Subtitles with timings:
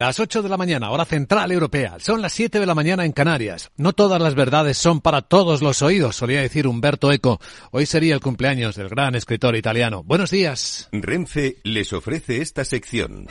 [0.00, 1.96] Las 8 de la mañana, hora central europea.
[1.98, 3.72] Son las 7 de la mañana en Canarias.
[3.76, 7.40] No todas las verdades son para todos los oídos, solía decir Humberto Eco.
[7.72, 10.04] Hoy sería el cumpleaños del gran escritor italiano.
[10.04, 10.88] Buenos días.
[10.92, 13.26] Renfe les ofrece esta sección.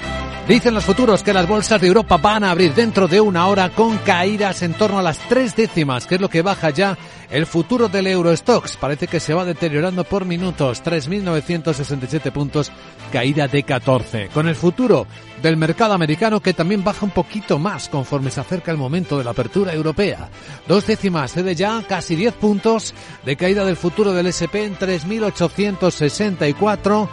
[0.49, 3.70] Dicen los futuros que las bolsas de Europa van a abrir dentro de una hora
[3.70, 6.97] con caídas en torno a las tres décimas, que es lo que baja ya
[7.29, 8.75] el futuro del Eurostox.
[8.75, 10.84] Parece que se va deteriorando por minutos.
[10.84, 12.73] 3.967 puntos,
[13.13, 14.27] caída de 14.
[14.34, 15.07] Con el futuro
[15.41, 19.23] del mercado americano que también baja un poquito más conforme se acerca el momento de
[19.23, 20.29] la apertura europea.
[20.67, 22.93] Dos décimas, cede ya casi 10 puntos
[23.25, 27.09] de caída del futuro del SP en 3.864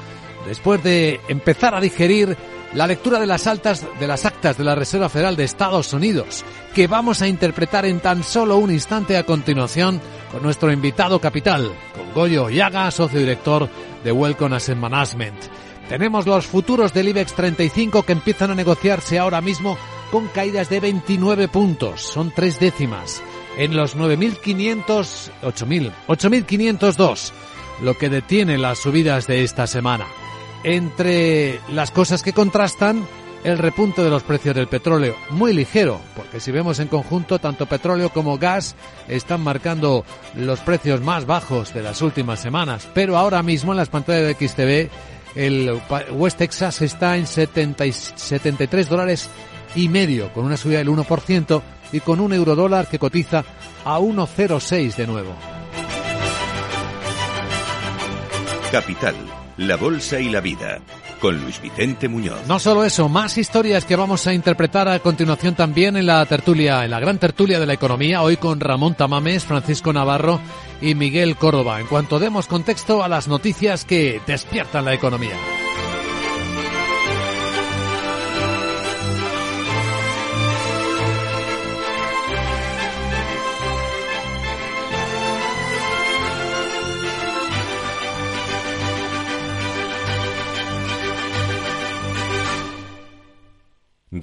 [0.46, 2.36] después de empezar a digerir
[2.74, 6.44] la lectura de las altas de las actas de la Reserva Federal de Estados Unidos,
[6.74, 10.00] que vamos a interpretar en tan solo un instante a continuación
[10.32, 13.68] con nuestro invitado capital, con Goyo Yaga, socio director
[14.02, 15.36] de Welcome Asset Management.
[15.88, 19.76] Tenemos los futuros del IBEX 35 que empiezan a negociarse ahora mismo
[20.10, 23.22] con caídas de 29 puntos, son tres décimas,
[23.58, 27.32] en los 9.500, 8.000, 8.502,
[27.82, 30.06] lo que detiene las subidas de esta semana.
[30.62, 33.06] Entre las cosas que contrastan,
[33.44, 37.66] el repunte de los precios del petróleo, muy ligero, porque si vemos en conjunto, tanto
[37.66, 38.74] petróleo como gas
[39.06, 40.04] están marcando
[40.34, 44.48] los precios más bajos de las últimas semanas, pero ahora mismo en las pantallas de
[44.48, 44.90] XTV
[45.34, 45.80] el
[46.12, 49.30] West Texas está en 70 y 73 dólares
[49.74, 53.44] y medio, con una subida del 1% y con un eurodólar que cotiza
[53.84, 55.34] a 1,06 de nuevo.
[58.70, 59.14] Capital,
[59.56, 60.80] la bolsa y la vida.
[61.24, 62.46] Con Luis Vicente Muñoz.
[62.46, 66.84] No solo eso, más historias que vamos a interpretar a continuación también en la tertulia,
[66.84, 70.38] en la gran tertulia de la economía, hoy con Ramón Tamames, Francisco Navarro
[70.82, 75.63] y Miguel Córdoba, en cuanto demos contexto a las noticias que despiertan la economía.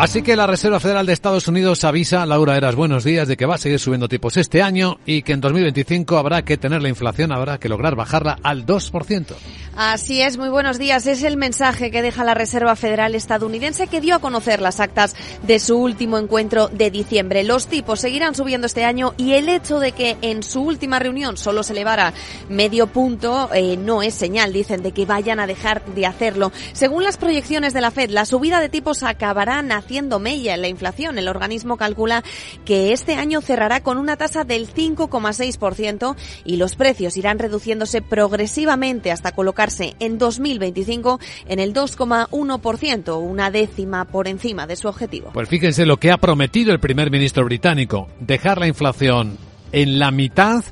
[0.00, 3.44] Así que la Reserva Federal de Estados Unidos avisa, Laura Eras, buenos días, de que
[3.44, 6.88] va a seguir subiendo tipos este año y que en 2025 habrá que tener la
[6.88, 9.34] inflación, habrá que lograr bajarla al 2%.
[9.76, 11.06] Así es, muy buenos días.
[11.06, 15.14] Es el mensaje que deja la Reserva Federal estadounidense que dio a conocer las actas
[15.42, 17.44] de su último encuentro de diciembre.
[17.44, 21.36] Los tipos seguirán subiendo este año y el hecho de que en su última reunión
[21.36, 22.12] solo se elevara
[22.48, 26.52] medio punto eh, no es señal, dicen, de que vayan a dejar de hacerlo.
[26.72, 30.68] Según las proyecciones de la Fed, la subida de tipos acabará haciendo mella en la
[30.68, 31.18] inflación.
[31.18, 32.22] El organismo calcula
[32.64, 36.14] que este año cerrará con una tasa del 5,6%
[36.44, 41.18] y los precios irán reduciéndose progresivamente hasta colocarse en 2025
[41.48, 45.30] en el 2,1%, una décima por encima de su objetivo.
[45.32, 49.38] Pues fíjense lo que ha prometido el primer ministro británico, dejar la inflación
[49.72, 50.62] en la mitad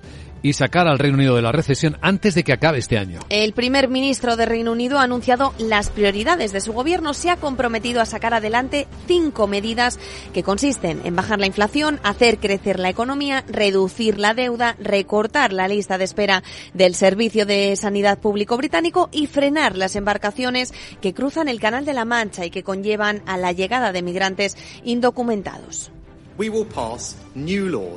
[0.42, 3.20] y sacar al Reino Unido de la recesión antes de que acabe este año.
[3.28, 7.14] El primer ministro de Reino Unido ha anunciado las prioridades de su gobierno.
[7.14, 9.98] Se ha comprometido a sacar adelante cinco medidas
[10.32, 15.68] que consisten en bajar la inflación, hacer crecer la economía, reducir la deuda, recortar la
[15.68, 16.42] lista de espera
[16.74, 21.94] del Servicio de Sanidad Público británico y frenar las embarcaciones que cruzan el Canal de
[21.94, 25.90] la Mancha y que conllevan a la llegada de migrantes indocumentados.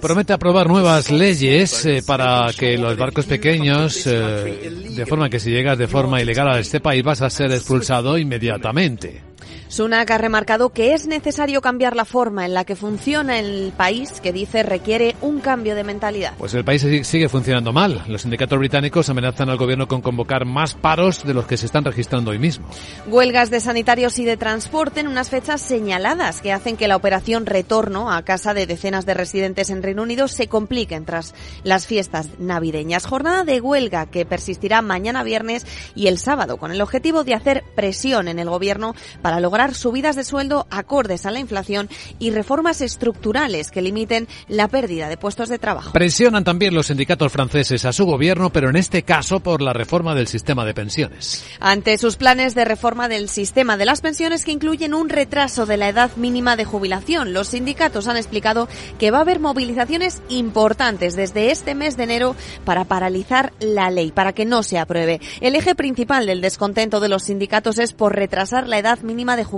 [0.02, 5.52] Promete aprobar nuevas leyes eh, para que los barcos pequeños, eh, de forma que si
[5.52, 9.31] llegas de forma ilegal a este país vas a ser expulsado inmediatamente.
[9.72, 14.20] Sunak ha remarcado que es necesario cambiar la forma en la que funciona el país,
[14.20, 16.34] que dice requiere un cambio de mentalidad.
[16.38, 18.04] Pues el país sigue funcionando mal.
[18.10, 21.86] Los sindicatos británicos amenazan al gobierno con convocar más paros de los que se están
[21.86, 22.68] registrando hoy mismo.
[23.08, 27.46] Huelgas de sanitarios y de transporte en unas fechas señaladas que hacen que la operación
[27.46, 31.34] retorno a casa de decenas de residentes en Reino Unido se complique tras
[31.64, 33.06] las fiestas navideñas.
[33.06, 35.66] Jornada de huelga que persistirá mañana viernes
[35.96, 40.16] y el sábado con el objetivo de hacer presión en el gobierno para lograr subidas
[40.16, 45.50] de sueldo acordes a la inflación y reformas estructurales que limiten la pérdida de puestos
[45.50, 45.94] de trabajo.
[45.94, 50.16] Presionan también los sindicatos franceses a su gobierno, pero en este caso por la reforma
[50.16, 51.46] del sistema de pensiones.
[51.60, 55.78] Ante sus planes de reforma del sistema de las pensiones que incluyen un retraso de
[55.78, 58.68] la edad mínima de jubilación, los sindicatos han explicado
[58.98, 62.36] que va a haber movilizaciones importantes desde este mes de enero
[62.66, 65.22] para paralizar la ley, para que no se apruebe.
[65.40, 69.44] El eje principal del descontento de los sindicatos es por retrasar la edad mínima de
[69.44, 69.51] jubilación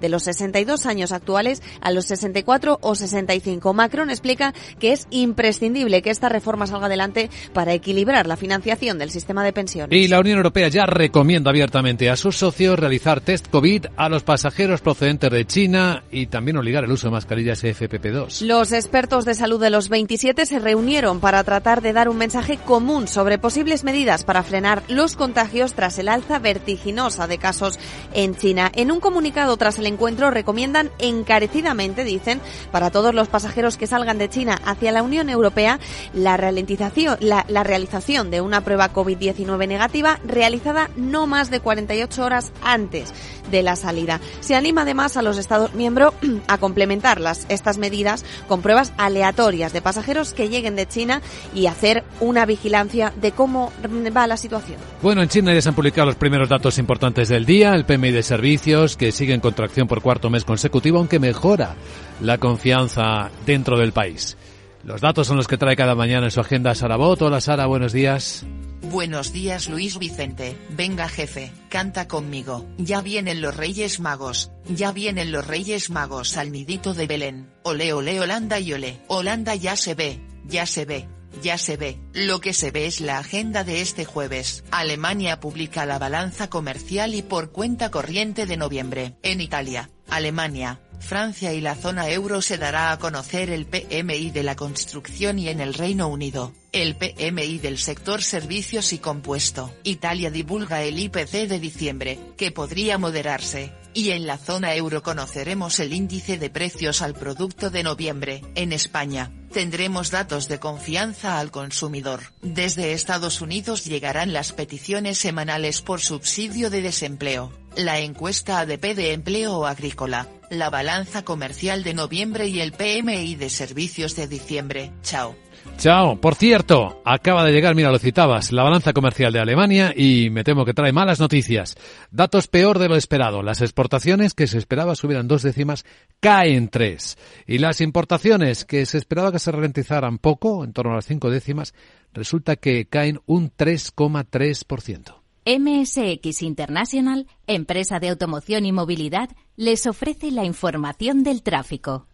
[0.00, 3.72] de los 62 años actuales a los 64 o 65.
[3.72, 9.10] Macron explica que es imprescindible que esta reforma salga adelante para equilibrar la financiación del
[9.10, 9.96] sistema de pensiones.
[9.96, 14.22] Y la Unión Europea ya recomienda abiertamente a sus socios realizar test COVID a los
[14.22, 18.42] pasajeros procedentes de China y también obligar el uso de mascarillas FPP2.
[18.42, 22.56] Los expertos de salud de los 27 se reunieron para tratar de dar un mensaje
[22.56, 27.78] común sobre posibles medidas para frenar los contagios tras el alza vertiginosa de casos
[28.12, 28.70] en China.
[28.74, 32.40] En un comunicado tras el encuentro recomiendan encarecidamente, dicen,
[32.72, 35.78] para todos los pasajeros que salgan de China hacia la Unión Europea,
[36.14, 42.50] la, ralentización, la, realización de una prueba COVID-19 negativa realizada no más de 48 horas
[42.62, 43.12] antes
[43.50, 44.20] de la salida.
[44.40, 46.14] Se anima además a los Estados miembros
[46.48, 51.20] a complementar las, estas medidas con pruebas aleatorias de pasajeros que lleguen de China
[51.54, 53.70] y hacer una vigilancia de cómo
[54.16, 54.78] va la situación.
[55.02, 58.10] Bueno, en China ya se han publicado los primeros datos importantes del día, el PMI
[58.10, 61.74] de servicios que sigue en contracción por cuarto mes consecutivo, aunque mejora
[62.20, 64.36] la confianza dentro del país.
[64.84, 67.22] Los datos son los que trae cada mañana en su agenda Sara Bot.
[67.22, 68.44] Hola Sara, buenos días.
[68.90, 75.32] Buenos días Luis Vicente, venga jefe, canta conmigo, ya vienen los Reyes Magos, ya vienen
[75.32, 79.94] los Reyes Magos al nidito de Belén, ole ole Holanda y ole, Holanda ya se
[79.94, 81.08] ve, ya se ve,
[81.42, 84.64] ya se ve, lo que se ve es la agenda de este jueves.
[84.70, 89.14] Alemania publica la balanza comercial y por cuenta corriente de noviembre.
[89.22, 94.42] En Italia, Alemania, Francia y la zona euro se dará a conocer el PMI de
[94.42, 99.72] la construcción y en el Reino Unido, el PMI del sector servicios y compuesto.
[99.82, 105.78] Italia divulga el IPC de diciembre, que podría moderarse, y en la zona euro conoceremos
[105.80, 108.42] el índice de precios al producto de noviembre.
[108.56, 112.20] En España, tendremos datos de confianza al consumidor.
[112.42, 119.12] Desde Estados Unidos llegarán las peticiones semanales por subsidio de desempleo, la encuesta ADP de
[119.12, 124.92] empleo agrícola, la balanza comercial de noviembre y el PMI de servicios de diciembre.
[125.02, 125.36] Chao.
[125.76, 126.16] Chao.
[126.20, 130.44] Por cierto, acaba de llegar, mira, lo citabas, la balanza comercial de Alemania y me
[130.44, 131.76] temo que trae malas noticias.
[132.10, 133.42] Datos peor de lo esperado.
[133.42, 135.84] Las exportaciones que se esperaba subieran dos décimas
[136.20, 137.18] caen tres.
[137.46, 141.28] Y las importaciones que se esperaba que se ralentizaran poco, en torno a las cinco
[141.30, 141.74] décimas,
[142.12, 145.24] resulta que caen un 3,3%.
[145.46, 152.06] MSX International, empresa de automoción y movilidad, les ofrece la información del tráfico.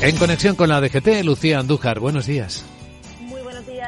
[0.00, 2.64] En conexión con la DGT, Lucía Andújar, buenos días.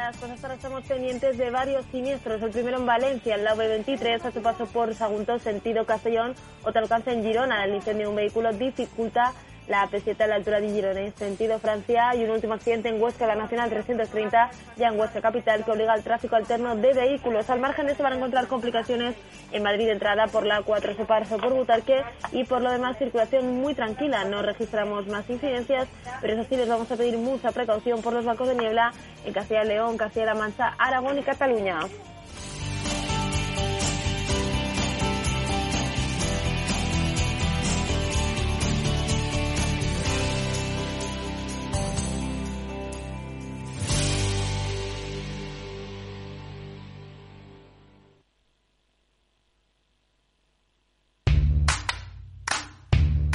[0.07, 2.41] Días, pues hasta ahora estamos pendientes de varios siniestros.
[2.41, 6.33] El primero en Valencia, en la V23, a su paso por Sagunto, sentido Castellón,
[6.63, 7.65] otro alcance en Girona.
[7.65, 9.33] El incendio de un vehículo dificulta
[9.67, 13.01] la P7 a la altura de Girona en sentido Francia y un último accidente en
[13.01, 17.49] Huesca, la Nacional 330, ya en Huesca Capital, que obliga al tráfico alterno de vehículos.
[17.49, 19.15] Al margen de esto van a encontrar complicaciones
[19.51, 23.61] en Madrid entrada por la 4 su paso por Butarque y por lo demás circulación
[23.61, 24.23] muy tranquila.
[24.25, 25.87] No registramos más incidencias,
[26.21, 28.93] pero eso sí les vamos a pedir mucha precaución por los bancos de niebla
[29.25, 31.79] en Castilla y León, Castilla-La Mancha, Aragón y Cataluña.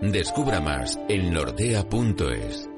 [0.00, 2.68] Descubra más en nordea.es.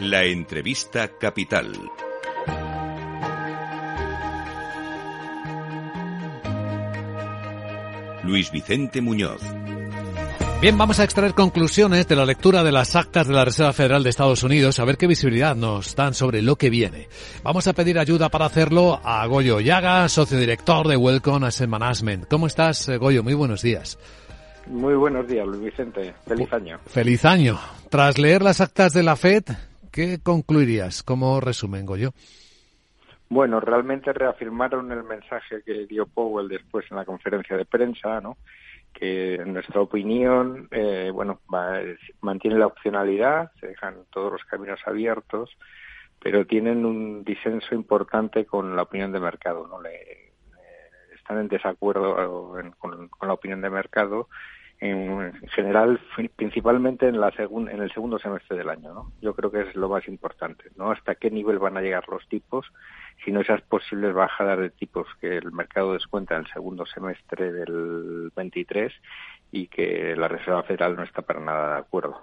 [0.00, 1.72] La entrevista capital.
[8.24, 9.59] Luis Vicente Muñoz.
[10.60, 14.02] Bien, vamos a extraer conclusiones de la lectura de las actas de la Reserva Federal
[14.02, 17.08] de Estados Unidos, a ver qué visibilidad nos dan sobre lo que viene.
[17.42, 22.26] Vamos a pedir ayuda para hacerlo a Goyo Llaga, socio director de Welcome Asset Management.
[22.28, 23.22] ¿Cómo estás, eh, Goyo?
[23.22, 23.98] Muy buenos días.
[24.66, 26.12] Muy buenos días, Luis Vicente.
[26.26, 26.78] Feliz año.
[26.84, 27.58] Feliz año.
[27.88, 29.44] Tras leer las actas de la FED,
[29.90, 32.12] ¿qué concluirías como resumen, Goyo?
[33.30, 38.36] Bueno, realmente reafirmaron el mensaje que dio Powell después en la conferencia de prensa, ¿no?
[38.92, 41.40] Que en nuestra opinión, eh, bueno,
[42.20, 45.50] mantiene la opcionalidad, se dejan todos los caminos abiertos,
[46.20, 49.80] pero tienen un disenso importante con la opinión de mercado, ¿no?
[49.80, 50.30] Le,
[51.30, 54.28] están en desacuerdo con, la opinión de mercado
[54.80, 56.00] en, general,
[56.34, 58.92] principalmente en, la en el segundo semestre del año.
[58.92, 59.12] ¿no?
[59.20, 60.90] Yo creo que es lo más importante, ¿no?
[60.90, 62.66] Hasta qué nivel van a llegar los tipos,
[63.24, 67.52] si no esas posibles bajadas de tipos que el mercado descuenta en el segundo semestre
[67.52, 68.92] del 23
[69.52, 72.20] y que la Reserva Federal no está para nada de acuerdo.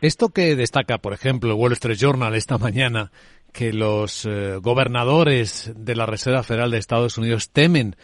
[0.00, 3.10] Esto que destaca, por ejemplo, el Wall Street Journal esta mañana,
[3.52, 7.96] que los eh, gobernadores de la Reserva Federal de Estados Unidos temen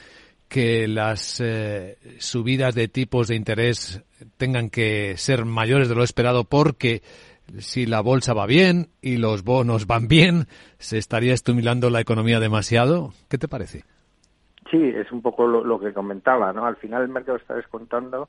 [0.48, 4.02] que las eh, subidas de tipos de interés
[4.36, 7.02] tengan que ser mayores de lo esperado porque
[7.58, 10.46] si la bolsa va bien y los bonos van bien,
[10.78, 13.12] se estaría estimulando la economía demasiado.
[13.28, 13.84] ¿Qué te parece?
[14.70, 16.64] Sí, es un poco lo, que comentaba, ¿no?
[16.64, 18.28] Al final el mercado está descontando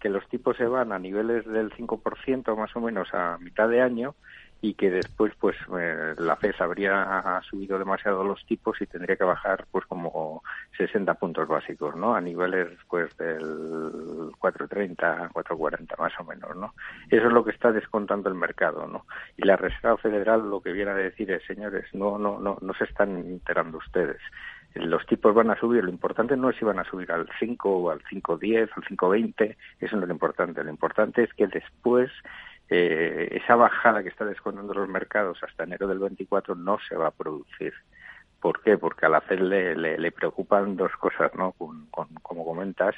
[0.00, 3.82] que los tipos se van a niveles del 5% más o menos a mitad de
[3.82, 4.14] año
[4.62, 9.24] y que después pues eh, la FED habría subido demasiado los tipos y tendría que
[9.24, 10.42] bajar pues como
[10.76, 12.14] 60 puntos básicos, ¿no?
[12.14, 16.74] A niveles pues del 4.30, 4.40 más o menos, ¿no?
[17.08, 19.06] Eso es lo que está descontando el mercado, ¿no?
[19.36, 22.74] Y la Reserva Federal lo que viene a decir es, señores, no no no no
[22.74, 24.20] se están enterando ustedes.
[24.74, 27.68] Los tipos van a subir, lo importante no es si van a subir al 5
[27.68, 32.08] o al 5.10, al 5.20, eso no es lo importante, lo importante es que después
[32.70, 37.08] eh, esa bajada que está descontando los mercados hasta enero del 24 no se va
[37.08, 37.74] a producir.
[38.40, 38.78] ¿Por qué?
[38.78, 41.52] Porque a la FED le, le, preocupan dos cosas, ¿no?
[42.22, 42.94] como comentas,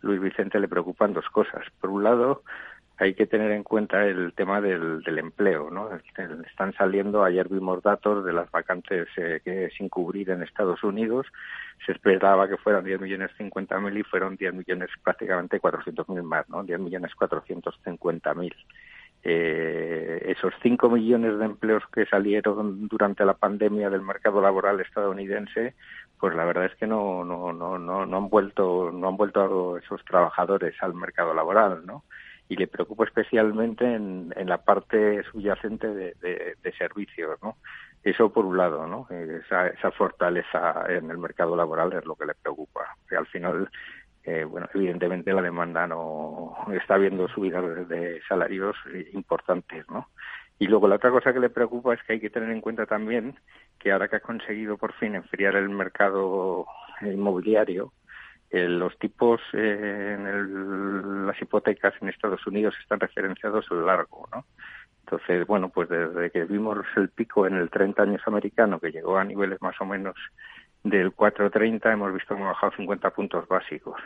[0.00, 1.66] Luis Vicente le preocupan dos cosas.
[1.80, 2.44] Por un lado,
[2.98, 5.90] hay que tener en cuenta el tema del, del empleo, ¿no?
[6.46, 11.26] Están saliendo, ayer vimos datos de las vacantes eh, que sin cubrir en Estados Unidos,
[11.84, 16.22] se esperaba que fueran 10 millones 50 mil y fueron 10 millones prácticamente 400 mil
[16.22, 16.62] más, ¿no?
[16.62, 18.54] 10 millones 450 mil.
[19.28, 25.74] Eh, esos 5 millones de empleos que salieron durante la pandemia del mercado laboral estadounidense,
[26.20, 29.78] pues la verdad es que no no no no, no han vuelto no han vuelto
[29.78, 32.04] esos trabajadores al mercado laboral, ¿no?
[32.48, 36.14] y le preocupa especialmente en, en la parte subyacente de,
[36.62, 37.56] de, servicios, ¿no?
[38.04, 39.08] Eso por un lado, ¿no?
[39.10, 42.96] Esa, esa fortaleza en el mercado laboral es lo que le preocupa.
[43.08, 43.68] Que al final,
[44.26, 48.76] eh, bueno, evidentemente la demanda no está viendo subidas de, salarios
[49.12, 50.08] importantes, ¿no?
[50.58, 52.86] Y luego la otra cosa que le preocupa es que hay que tener en cuenta
[52.86, 53.36] también
[53.78, 56.66] que ahora que ha conseguido por fin enfriar el mercado
[57.02, 57.92] inmobiliario,
[58.50, 64.28] eh, los tipos eh, en las hipotecas en Estados Unidos están referenciados a lo largo,
[64.34, 64.44] ¿no?
[65.04, 69.18] Entonces, bueno, pues desde que vimos el pico en el 30 años americano, que llegó
[69.18, 70.16] a niveles más o menos
[70.88, 74.00] del 4.30, hemos visto que hemos bajado 50 puntos básicos.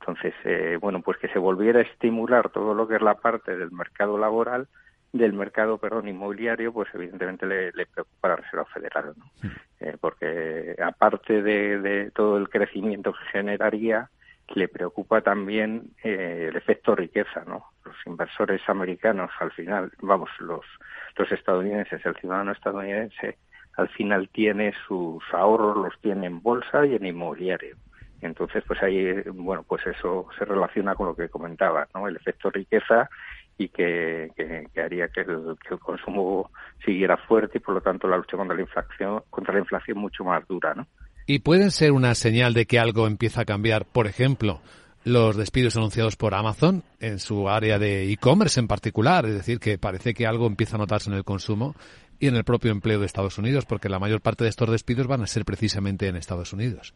[0.00, 3.56] Entonces, eh, bueno, pues que se volviera a estimular todo lo que es la parte
[3.56, 4.66] del mercado laboral,
[5.12, 9.50] del mercado, perdón, inmobiliario, pues evidentemente le, preocupa a la Reserva Federal, ¿no?
[9.80, 14.08] Eh, porque aparte de, todo el crecimiento que generaría,
[14.54, 17.66] le preocupa también eh, el efecto riqueza, ¿no?
[17.84, 20.64] Los inversores americanos, al final, vamos, los,
[21.16, 23.38] los estadounidenses, el ciudadano estadounidense,
[23.76, 27.76] al final tiene sus ahorros, los tiene en bolsa y en inmobiliario.
[28.20, 32.08] Entonces, pues ahí, bueno, pues eso se relaciona con lo que comentaba, ¿no?
[32.08, 33.10] El efecto riqueza
[33.58, 34.30] y que,
[34.76, 36.50] haría que el, consumo
[36.84, 40.24] siguiera fuerte y por lo tanto la lucha contra la inflación contra la inflación mucho
[40.24, 40.86] más dura ¿no?
[41.26, 44.60] y pueden ser una señal de que algo empieza a cambiar por ejemplo
[45.04, 49.78] los despidos anunciados por Amazon en su área de e-commerce en particular es decir que
[49.78, 51.76] parece que algo empieza a notarse en el consumo
[52.18, 55.06] y en el propio empleo de Estados Unidos porque la mayor parte de estos despidos
[55.06, 56.94] van a ser precisamente en Estados Unidos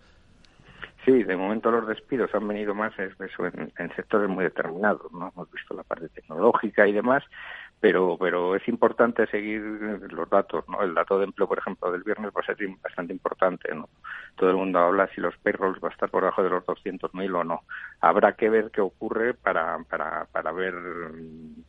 [1.09, 5.33] Sí, de momento los despidos han venido más eso, en, sectores muy determinados, ¿no?
[5.35, 7.25] Hemos visto la parte tecnológica y demás,
[7.81, 10.83] pero pero es importante seguir los datos, ¿no?
[10.83, 13.89] El dato de empleo, por ejemplo, del viernes va a ser bastante importante, ¿no?
[14.37, 17.41] Todo el mundo habla si los payrolls va a estar por debajo de los 200.000
[17.41, 17.63] o no.
[18.03, 20.75] Habrá que ver qué ocurre para, para, para ver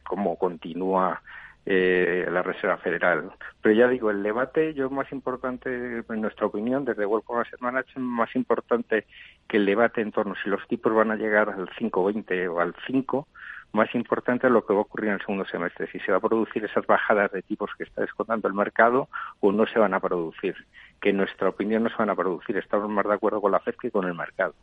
[0.04, 1.22] cómo continúa
[1.66, 3.32] eh, la Reserva Federal.
[3.62, 8.10] Pero ya digo, el debate, yo más importante, en nuestra opinión, desde World Asset Management,
[8.10, 9.06] más importante
[9.48, 12.60] que el debate en torno a si los tipos van a llegar al 5,20 o
[12.60, 13.28] al 5,
[13.72, 16.18] más importante es lo que va a ocurrir en el segundo semestre, si se va
[16.18, 19.94] a producir esas bajadas de tipos que está descontando el mercado o no se van
[19.94, 20.56] a producir,
[21.00, 23.60] que en nuestra opinión no se van a producir, estamos más de acuerdo con la
[23.60, 24.56] FED que con el mercado.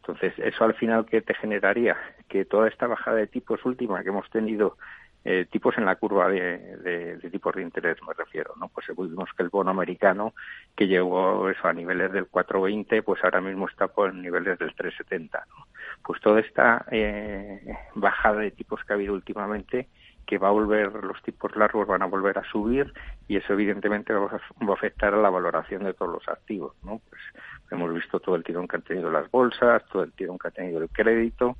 [0.00, 1.96] Entonces, eso al final, ¿qué te generaría?
[2.28, 4.78] Que toda esta bajada de tipos última que hemos tenido
[5.24, 8.68] eh, tipos en la curva de, tipos de interés, me refiero, ¿no?
[8.68, 10.32] Pues vimos que el bono americano,
[10.76, 15.30] que llegó eso a niveles del 4,20, pues ahora mismo está por niveles del 3,70,
[15.48, 15.66] ¿no?
[16.04, 17.60] Pues toda esta eh,
[17.94, 19.88] bajada de tipos que ha habido últimamente,
[20.28, 22.92] que va a volver, los tipos largos van a volver a subir
[23.26, 27.00] y eso evidentemente va a afectar a la valoración de todos los activos, ¿no?
[27.08, 27.22] Pues
[27.70, 30.50] hemos visto todo el tirón que han tenido las bolsas, todo el tirón que ha
[30.50, 31.56] tenido el crédito,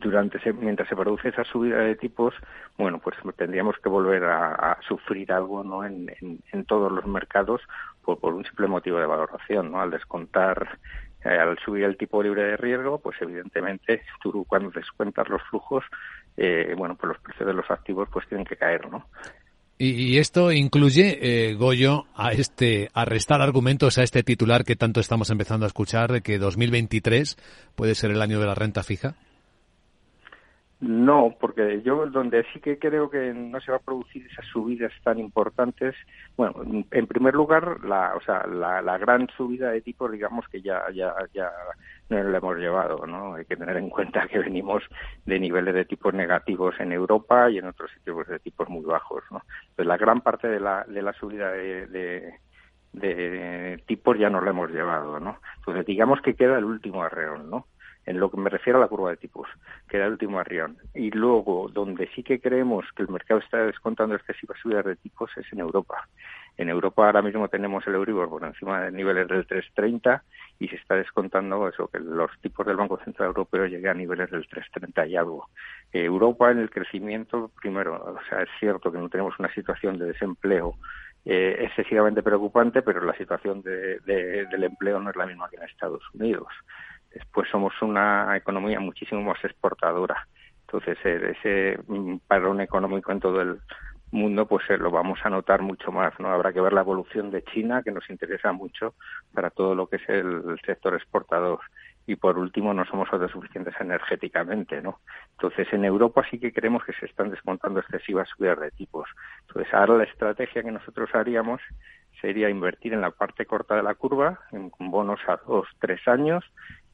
[0.00, 2.34] durante mientras se produce esa subida de tipos,
[2.78, 5.84] bueno, pues tendríamos que volver a, sufrir algo, ¿no?
[5.84, 6.08] En,
[6.66, 7.60] todos los mercados
[8.04, 9.80] por, por, un simple motivo de valoración, ¿no?
[9.80, 10.78] Al descontar,
[11.24, 15.84] eh, al subir el tipo libre de riesgo, pues evidentemente tú cuando descuentas los flujos,
[16.36, 19.06] eh, bueno, pues los precios de los activos pues tienen que caer, ¿no?
[19.78, 25.00] Y, esto incluye, eh, Goyo, a este, a restar argumentos a este titular que tanto
[25.00, 27.36] estamos empezando a escuchar de que 2023
[27.74, 29.16] puede ser el año de la renta fija.
[30.82, 34.90] No, porque yo donde sí que creo que no se va a producir esas subidas
[35.04, 35.94] tan importantes,
[36.36, 36.56] bueno,
[36.90, 41.14] en primer lugar, la, o sea, la, gran subida de tipos, digamos que ya, ya,
[41.32, 41.52] ya
[42.10, 43.36] no la hemos llevado, ¿no?
[43.36, 44.82] Hay que tener en cuenta que venimos
[45.24, 49.22] de niveles de tipos negativos en Europa y en otros sitios de tipos muy bajos,
[49.30, 49.40] ¿no?
[49.60, 52.34] Entonces, la gran parte de la, de la subida de,
[52.92, 55.38] de tipos ya nos la hemos llevado, ¿no?
[55.58, 57.66] Entonces digamos que queda el último arreón, ¿no?
[58.06, 59.48] En lo que me refiero a la curva de tipos,
[59.88, 60.76] que era el último arrión.
[60.94, 65.30] Y luego, donde sí que creemos que el mercado está descontando excesivas subidas de tipos
[65.36, 66.08] es en Europa.
[66.58, 70.20] En Europa ahora mismo tenemos el Euribor por encima de niveles del 3.30
[70.58, 74.30] y se está descontando eso, que los tipos del Banco Central Europeo lleguen a niveles
[74.30, 75.48] del 3.30 y algo.
[75.92, 80.06] Europa en el crecimiento, primero, o sea, es cierto que no tenemos una situación de
[80.06, 80.74] desempleo
[81.24, 86.02] eh, excesivamente preocupante, pero la situación del empleo no es la misma que en Estados
[86.14, 86.48] Unidos.
[87.14, 90.26] Después somos una economía muchísimo más exportadora.
[90.66, 91.78] Entonces, ese
[92.26, 93.60] parón económico en todo el
[94.12, 96.28] mundo, pues eh, lo vamos a notar mucho más, ¿no?
[96.28, 98.94] Habrá que ver la evolución de China, que nos interesa mucho
[99.34, 101.60] para todo lo que es el, sector exportador.
[102.06, 105.00] Y por último, no somos autosuficientes energéticamente, ¿no?
[105.32, 109.08] Entonces, en Europa sí que creemos que se están descontando excesivas subidas de tipos.
[109.48, 111.60] Entonces, ahora la estrategia que nosotros haríamos
[112.20, 116.44] sería invertir en la parte corta de la curva, en bonos a dos, tres años,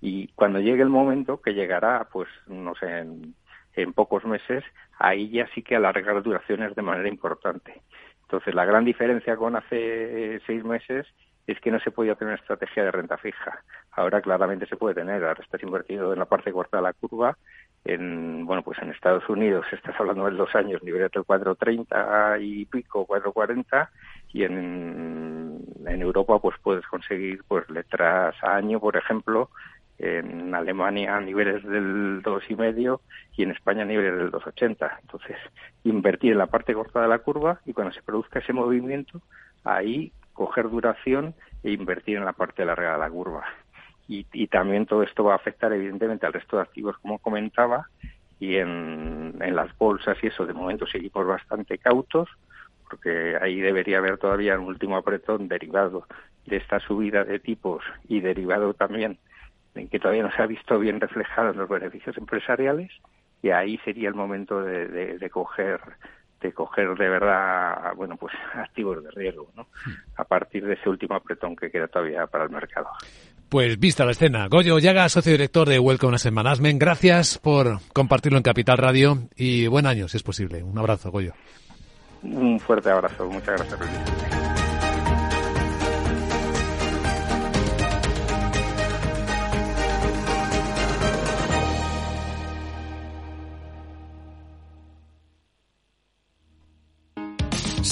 [0.00, 3.34] y cuando llegue el momento, que llegará, pues, no sé, en,
[3.94, 4.64] pocos meses,
[4.98, 7.80] ahí ya sí que alargar duraciones de manera importante.
[8.22, 11.06] Entonces, la gran diferencia con hace seis meses
[11.46, 13.62] es que no se podía tener una estrategia de renta fija.
[13.92, 15.24] Ahora claramente se puede tener.
[15.24, 17.38] Ahora estás invertido en la parte corta de la curva.
[17.84, 22.66] En, bueno, pues en Estados Unidos estás hablando de dos años, nivel del 4.30 y
[22.66, 23.88] pico, 4.40,
[24.32, 29.50] y en, en Europa pues puedes conseguir pues letras a año, por ejemplo,
[29.98, 33.00] en Alemania a niveles del dos y medio
[33.36, 34.98] y en España a niveles del 2,80.
[35.02, 35.36] Entonces,
[35.84, 39.20] invertir en la parte corta de la curva y cuando se produzca ese movimiento,
[39.64, 43.44] ahí coger duración e invertir en la parte larga de la curva.
[44.06, 47.88] Y, y también todo esto va a afectar evidentemente al resto de activos, como comentaba,
[48.40, 52.28] y en, en las bolsas y eso, de momento seguimos bastante cautos,
[52.88, 56.06] porque ahí debería haber todavía un último apretón derivado
[56.46, 59.18] de esta subida de tipos y derivado también
[59.78, 62.90] en que todavía no se ha visto bien reflejado en los beneficios empresariales
[63.42, 65.80] y ahí sería el momento de, de, coger
[66.40, 69.68] de coger de verdad bueno pues activos de riesgo ¿no?
[70.16, 72.88] a partir de ese último apretón que queda todavía para el mercado.
[73.48, 74.46] Pues vista la escena.
[74.48, 79.66] Goyo Llaga socio director de Welcome a Management gracias por compartirlo en Capital Radio y
[79.68, 80.62] buen año si es posible.
[80.62, 81.32] Un abrazo Goyo.
[82.22, 83.26] Un fuerte abrazo.
[83.26, 84.47] Muchas gracias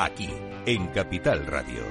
[0.00, 0.30] Aquí,
[0.64, 1.82] en Capital Radio.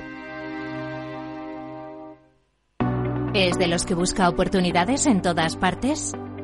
[3.34, 6.14] ¿Es de los que busca oportunidades en todas partes?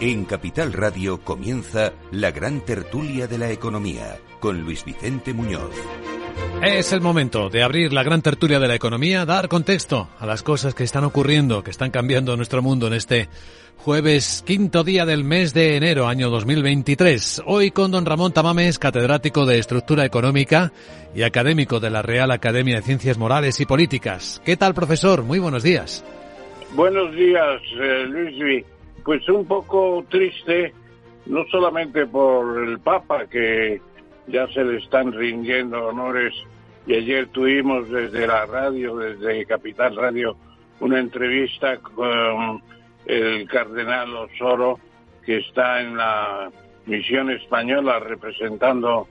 [0.00, 5.74] En Capital Radio comienza la gran tertulia de la economía con Luis Vicente Muñoz.
[6.62, 10.44] Es el momento de abrir la gran tertulia de la economía, dar contexto a las
[10.44, 13.28] cosas que están ocurriendo, que están cambiando nuestro mundo en este
[13.78, 17.42] jueves quinto día del mes de enero año 2023.
[17.44, 20.72] Hoy con don Ramón Tamames, catedrático de Estructura Económica
[21.12, 24.40] y académico de la Real Academia de Ciencias Morales y Políticas.
[24.44, 25.24] ¿Qué tal, profesor?
[25.24, 26.04] Muy buenos días.
[26.76, 28.64] Buenos días, eh, Luis.
[29.08, 30.74] Pues un poco triste,
[31.24, 33.80] no solamente por el Papa, que
[34.26, 36.34] ya se le están rindiendo honores,
[36.86, 40.36] y ayer tuvimos desde la radio, desde Capital Radio,
[40.80, 42.62] una entrevista con
[43.06, 44.78] el cardenal Osoro,
[45.24, 46.50] que está en la
[46.84, 49.08] misión española representando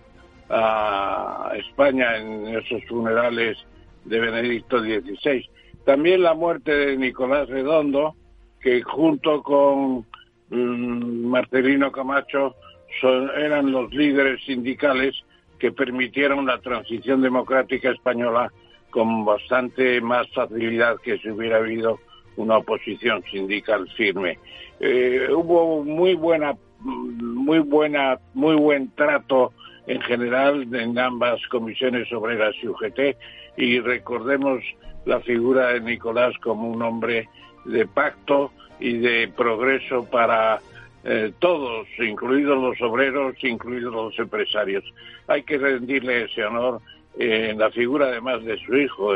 [0.47, 3.57] a España en esos funerales
[4.05, 5.49] de Benedicto XVI.
[5.85, 8.15] También la muerte de Nicolás Redondo,
[8.61, 10.05] que junto con
[10.49, 12.55] mm, Marcelino Camacho
[13.01, 15.15] son, eran los líderes sindicales
[15.59, 18.51] que permitieron la transición democrática española
[18.89, 21.99] con bastante más facilidad que si hubiera habido
[22.37, 24.37] una oposición sindical firme.
[24.79, 29.53] Eh, hubo muy buena, muy buena, muy buen trato
[29.87, 33.17] en general en ambas comisiones obreras y UGT
[33.57, 34.63] y recordemos
[35.05, 37.27] la figura de Nicolás como un hombre
[37.67, 40.59] de pacto y de progreso para
[41.03, 44.83] eh, todos, incluidos los obreros, incluidos los empresarios.
[45.27, 46.81] Hay que rendirle ese honor
[47.17, 49.13] en la figura además de su hijo,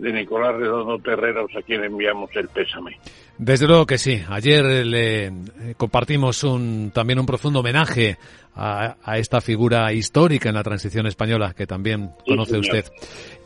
[0.00, 2.96] Nicolás Redondo Terreros, a quien enviamos el pésame.
[3.38, 4.20] Desde luego que sí.
[4.28, 5.32] Ayer le eh,
[5.76, 8.18] compartimos un, también un profundo homenaje
[8.54, 12.84] a, esta figura histórica en la transición española que también conoce usted.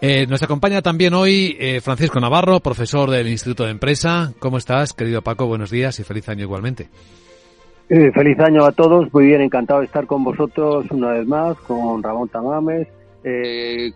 [0.01, 4.33] Eh, nos acompaña también hoy eh, Francisco Navarro, profesor del Instituto de Empresa.
[4.41, 5.47] ¿Cómo estás, querido Paco?
[5.47, 6.89] Buenos días y feliz año igualmente.
[7.89, 9.13] feliz año a todos.
[9.13, 12.89] Muy bien, encantado de estar con vosotros una vez más, con Ramón Tamames.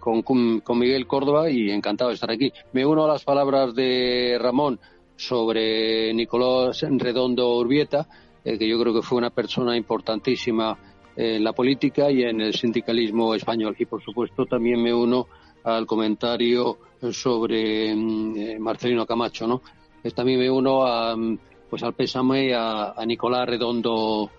[0.00, 2.52] Con, con Miguel Córdoba y encantado de estar aquí.
[2.72, 4.80] Me uno a las palabras de Ramón
[5.18, 8.06] sobre Nicolás Redondo Urbieta,
[8.44, 10.78] eh, que yo creo que fue una persona importantísima
[11.16, 13.74] en la política y en el sindicalismo español.
[13.78, 15.26] Y por supuesto también me uno
[15.64, 16.78] al comentario
[17.10, 19.60] sobre mm, eh, Marcelino Camacho, ¿no?
[20.04, 21.38] Eh, también me uno a, mm,
[21.68, 24.30] pues al pésame a, Nicolás Redondo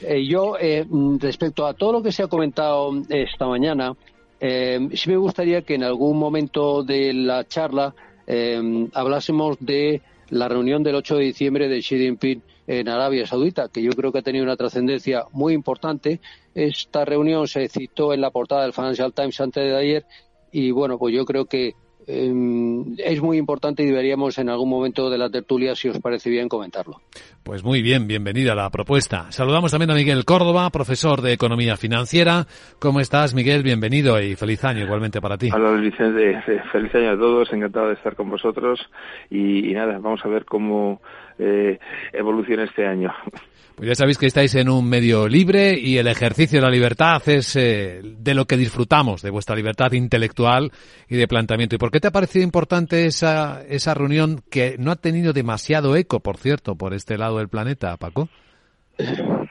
[0.00, 0.28] Terreros.
[0.28, 0.56] yo,
[0.88, 3.94] mm, respecto a todo lo que se ha comentado esta mañana,
[4.40, 7.94] sí me gustaría que en algún momento de la charla
[8.30, 13.70] eh, hablásemos de la reunión del 8 de diciembre de Xi Jinping en Arabia Saudita,
[13.70, 16.20] que yo creo que ha tenido una trascendencia muy importante.
[16.54, 20.04] Esta reunión se citó en la portada del Financial Times antes de ayer
[20.52, 21.72] y bueno, pues yo creo que
[22.10, 26.30] Em, es muy importante y deberíamos en algún momento de la tertulia, si os parece
[26.30, 27.02] bien, comentarlo.
[27.42, 29.30] Pues muy bien, bienvenida a la propuesta.
[29.30, 32.46] Saludamos también a Miguel Córdoba, profesor de Economía Financiera.
[32.78, 33.62] ¿Cómo estás, Miguel?
[33.62, 35.50] Bienvenido y feliz año igualmente para ti.
[35.52, 36.42] Hola, Vicente.
[36.72, 37.52] Feliz año a todos.
[37.52, 38.80] Encantado de estar con vosotros.
[39.28, 41.02] Y, nada, vamos a ver cómo
[41.38, 41.78] eh,
[42.14, 43.12] evolucione este año.
[43.78, 47.22] Pues ya sabéis que estáis en un medio libre y el ejercicio de la libertad
[47.28, 50.72] es eh, de lo que disfrutamos, de vuestra libertad intelectual
[51.08, 51.76] y de planteamiento.
[51.76, 55.94] ¿Y por qué te ha parecido importante esa, esa reunión que no ha tenido demasiado
[55.94, 58.28] eco, por cierto, por este lado del planeta, Paco?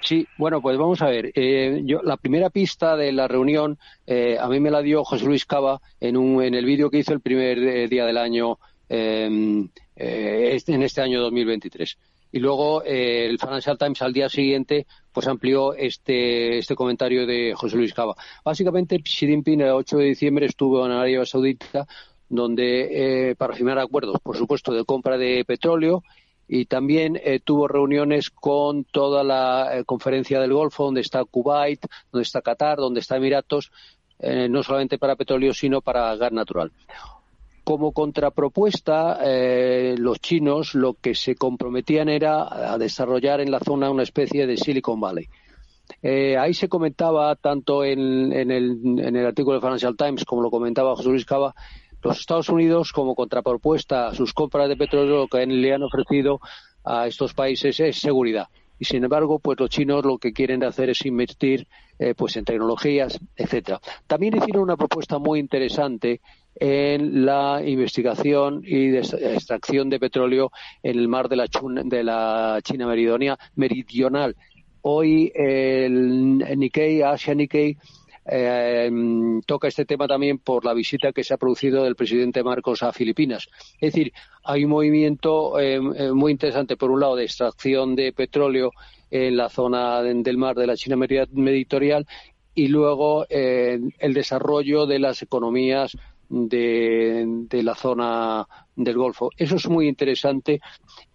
[0.02, 1.32] Sí, bueno, pues vamos a ver.
[1.34, 5.24] Eh, yo, la primera pista de la reunión eh, a mí me la dio José
[5.24, 8.60] Luis Cava en, un, en el vídeo que hizo el primer día del año,
[8.90, 11.98] en este año 2023
[12.32, 17.54] y luego eh, el Financial Times al día siguiente pues amplió este, este comentario de
[17.56, 18.16] José Luis Cava.
[18.44, 21.88] Básicamente, Xi Jinping el 8 de diciembre estuvo en Arabia Saudita
[22.30, 26.04] donde eh, para firmar acuerdos, por supuesto, de compra de petróleo
[26.48, 32.24] y también eh, tuvo reuniones con toda la conferencia del Golfo, donde está Kuwait, donde
[32.24, 33.72] está Qatar, donde está Emiratos,
[34.20, 36.72] no solamente para petróleo, sino para gas natural.
[37.68, 43.92] Como contrapropuesta, eh, los chinos lo que se comprometían era a desarrollar en la zona
[43.92, 45.28] una especie de Silicon Valley.
[46.02, 51.10] Eh, ahí se comentaba, tanto en, el, artículo de Financial Times como lo comentaba José
[51.10, 51.54] Luis Cava,
[52.02, 56.40] los Estados Unidos como contrapropuesta a sus compras de petróleo lo que le han ofrecido
[56.86, 58.48] a estos países es seguridad.
[58.80, 61.68] Y sin embargo, pues los chinos lo que quieren hacer es invertir
[62.00, 63.82] eh, pues en tecnologías, etcétera.
[64.06, 66.22] También hicieron una propuesta muy interesante
[66.60, 72.88] en la investigación y extracción de petróleo en el mar de la, de China
[73.56, 74.36] meridional.
[74.82, 77.78] Hoy el Nikkei, Asia Nikkei,
[78.30, 78.90] eh,
[79.46, 82.92] toca este tema también por la visita que se ha producido del presidente Marcos a
[82.92, 83.48] Filipinas.
[83.80, 84.12] Es decir,
[84.44, 88.72] hay un movimiento eh, eh, muy interesante, por un lado, de extracción de petróleo
[89.10, 92.06] en la zona del mar de la China meridional
[92.54, 95.96] y luego el desarrollo de las economías
[96.30, 99.30] de, la zona del Golfo.
[99.38, 100.60] Eso es muy interesante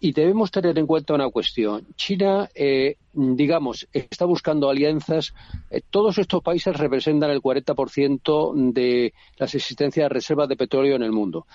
[0.00, 1.86] y debemos tener en cuenta una cuestión.
[1.96, 5.34] China, eh, digamos, está buscando alianzas.
[5.70, 11.02] Eh, todos estos países representan el 40% de las existencias de reservas de petróleo en
[11.02, 11.46] el mundo.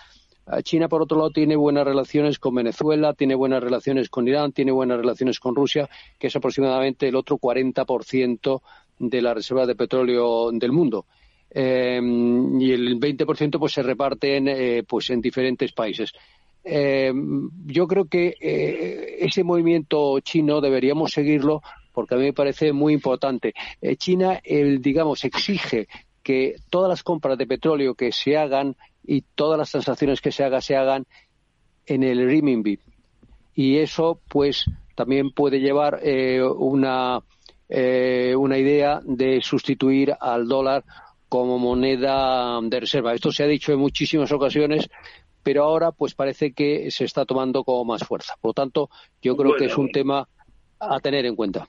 [0.50, 4.54] Ah, China, por otro lado, tiene buenas relaciones con Venezuela, tiene buenas relaciones con Irán,
[4.54, 8.62] tiene buenas relaciones con Rusia, que es aproximadamente el otro 40%
[9.00, 11.06] de la reserva de petróleo del mundo.
[11.50, 12.00] Eh,
[12.60, 16.14] y el 20% pues se reparten eh, pues en diferentes países.
[16.64, 17.14] Eh,
[17.66, 18.36] yo creo que
[19.20, 21.62] ese movimiento chino deberíamos seguirlo
[21.94, 23.54] porque a mí me parece muy importante.
[23.98, 25.88] China, el, digamos, exige
[26.22, 30.44] que todas las compras de petróleo que se hagan y todas las transacciones que se
[30.44, 31.06] hagan se hagan
[31.86, 32.80] en el renminbi
[33.56, 36.02] y eso pues también puede llevar
[36.58, 37.22] una
[38.36, 40.84] una idea de sustituir al dólar
[41.30, 43.14] como moneda de reserva.
[43.14, 44.90] Esto se ha dicho en muchísimas ocasiones,
[45.44, 48.36] pero ahora pues parece que se está tomando como más fuerza.
[48.42, 48.90] Por lo tanto,
[49.22, 50.28] yo creo que es un tema
[50.80, 51.68] a tener en cuenta.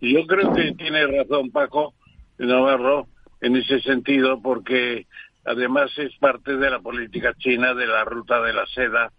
[0.00, 1.94] Yo creo que tiene razón Paco
[2.38, 3.08] Navarro
[3.40, 5.06] en ese sentido, porque
[5.44, 9.12] además es parte de la política china de la ruta de la seda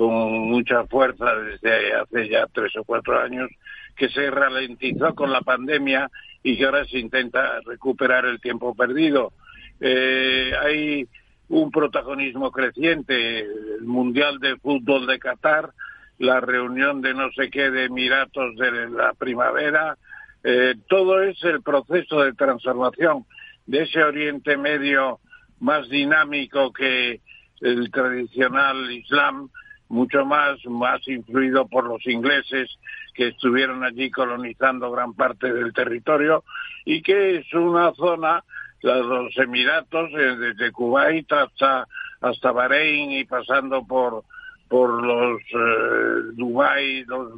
[0.00, 3.50] con mucha fuerza desde hace ya tres o cuatro años,
[3.94, 6.10] que se ralentizó con la pandemia
[6.42, 9.34] y que ahora se intenta recuperar el tiempo perdido.
[9.78, 11.06] Eh, hay
[11.50, 15.68] un protagonismo creciente, el Mundial de Fútbol de Qatar,
[16.16, 19.98] la reunión de no sé qué de Emiratos de la primavera,
[20.42, 23.26] eh, todo es el proceso de transformación
[23.66, 25.20] de ese Oriente Medio
[25.58, 27.20] más dinámico que
[27.60, 29.50] el tradicional Islam,
[29.90, 32.70] mucho más, más influido por los ingleses
[33.12, 36.44] que estuvieron allí colonizando gran parte del territorio
[36.84, 38.42] y que es una zona,
[38.82, 41.86] los Emiratos, eh, desde Kuwait hasta,
[42.20, 44.24] hasta Bahrein y pasando por
[44.68, 47.32] por los eh, Dubái los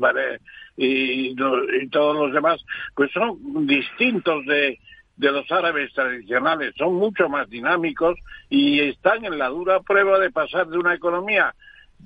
[0.76, 2.62] y, y, todos los demás,
[2.94, 4.78] pues son distintos de,
[5.16, 8.18] de los árabes tradicionales, son mucho más dinámicos
[8.50, 11.54] y están en la dura prueba de pasar de una economía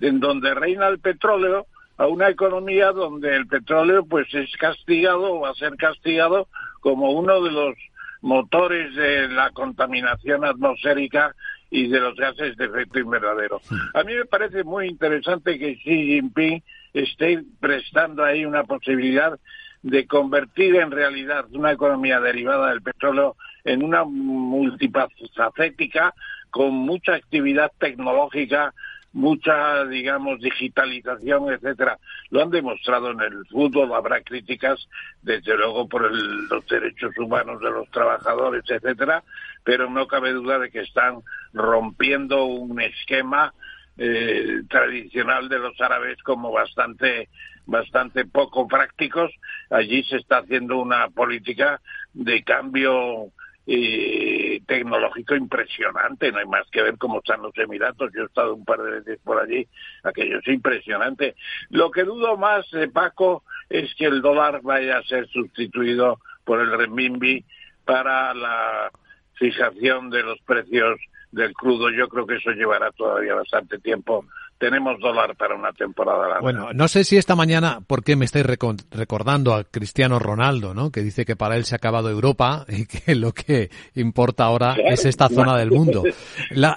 [0.00, 5.40] en donde reina el petróleo a una economía donde el petróleo pues es castigado o
[5.40, 6.48] va a ser castigado
[6.80, 7.74] como uno de los
[8.20, 11.35] motores de la contaminación atmosférica
[11.70, 13.61] y de los gases de efecto invernadero.
[13.94, 19.38] A mí me parece muy interesante que Xi Jinping esté prestando ahí una posibilidad
[19.82, 26.14] de convertir en realidad una economía derivada del petróleo en una multifacética
[26.50, 28.74] con mucha actividad tecnológica
[29.16, 31.98] mucha, digamos, digitalización, etcétera.
[32.29, 34.88] Lo han demostrado en el fútbol, habrá críticas,
[35.22, 39.24] desde luego, por los derechos humanos de los trabajadores, etcétera,
[39.64, 41.20] pero no cabe duda de que están
[41.55, 43.55] rompiendo un esquema
[43.96, 47.31] eh, tradicional de los árabes como bastante
[47.64, 49.33] bastante poco prácticos,
[49.70, 51.81] allí se está haciendo una política
[52.14, 53.33] de cambio
[53.66, 58.55] eh, tecnológico impresionante, no hay más que ver cómo están los Emiratos, yo he estado
[58.55, 59.66] un par de veces por allí,
[60.05, 61.35] aquello es impresionante.
[61.70, 66.61] Lo que dudo más, eh, Paco, es que el dólar vaya a ser sustituido por
[66.61, 67.44] el renminbi
[67.85, 68.90] para la
[69.35, 70.98] fijación de los precios
[71.33, 71.91] del crudo.
[71.91, 74.25] Yo creo que eso llevará todavía bastante tiempo.
[74.59, 76.41] Tenemos dólar para una temporada larga.
[76.41, 80.91] Bueno, no sé si esta mañana, ¿por qué me estáis recordando a Cristiano Ronaldo, ¿no?
[80.91, 84.75] Que dice que para él se ha acabado Europa y que lo que importa ahora
[84.75, 86.05] es esta zona del mundo.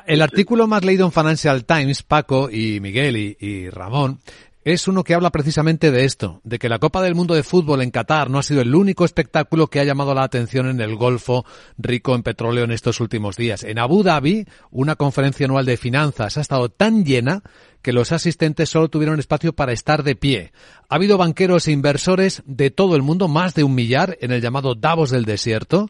[0.05, 4.19] el artículo más leído en Financial Times, Paco y Miguel y Ramón,
[4.63, 7.81] es uno que habla precisamente de esto, de que la Copa del Mundo de Fútbol
[7.81, 10.95] en Qatar no ha sido el único espectáculo que ha llamado la atención en el
[10.95, 11.45] Golfo
[11.77, 13.63] rico en petróleo en estos últimos días.
[13.63, 17.41] En Abu Dhabi, una conferencia anual de finanzas ha estado tan llena
[17.81, 20.51] que los asistentes solo tuvieron espacio para estar de pie.
[20.89, 24.41] Ha habido banqueros e inversores de todo el mundo, más de un millar, en el
[24.41, 25.87] llamado Davos del Desierto,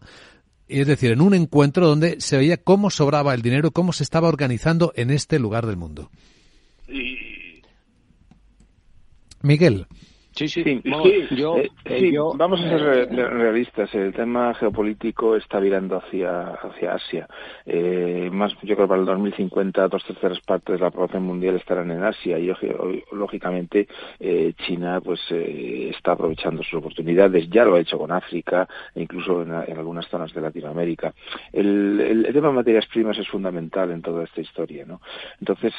[0.68, 4.28] es decir, en un encuentro donde se veía cómo sobraba el dinero, cómo se estaba
[4.28, 6.12] organizando en este lugar del mundo.
[9.42, 9.88] Miguel.
[10.40, 10.82] Sí, sí,
[11.36, 13.94] yo, eh, eh, vamos a ser realistas.
[13.94, 17.28] El tema geopolítico está virando hacia, hacia Asia.
[17.66, 21.58] Eh, más, yo creo que para el 2050 dos terceras partes de la población mundial
[21.58, 22.50] estarán en Asia y
[23.12, 23.90] lógicamente
[24.66, 27.50] China pues está aprovechando sus oportunidades.
[27.50, 31.14] Ya lo ha hecho con África e incluso en, algunas zonas de Latinoamérica.
[31.52, 35.02] El, el, tema de materias primas es fundamental en toda esta historia, ¿no?
[35.42, 35.74] Entonces,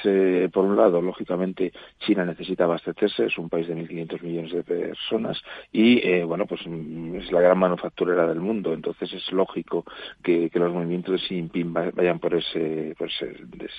[0.53, 3.25] por un lado, lógicamente China necesita abastecerse.
[3.25, 5.41] Es un país de 1.500 millones de personas
[5.73, 8.73] y, eh, bueno, pues mm, es la gran manufacturera del mundo.
[8.73, 9.85] Entonces es lógico
[10.23, 13.35] que, los movimientos de Xi Jinping vayan por ese, por ese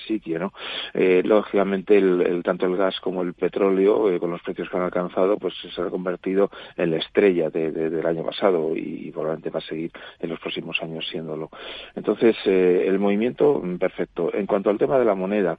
[0.06, 0.52] sitio, ¿no?
[0.94, 4.82] Eh, lógicamente, el, tanto el gas como el petróleo, eh, con los precios que han
[4.82, 9.62] alcanzado, pues se ha convertido en la estrella del año pasado y, probablemente va a
[9.62, 11.50] seguir en los próximos años siéndolo.
[11.94, 14.34] Entonces, el movimiento, mm, perfecto.
[14.34, 15.58] En cuanto al tema de la moneda,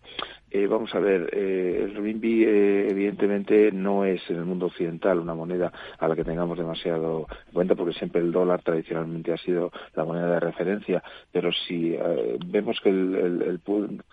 [0.70, 6.08] vamos a ver, el renminbi evidentemente no es en el mundo occidental una moneda a
[6.08, 10.34] la que tengamos demasiado en cuenta, porque siempre el dólar tradicionalmente ha sido la moneda
[10.34, 13.60] de referencia, pero si eh, vemos que el, el,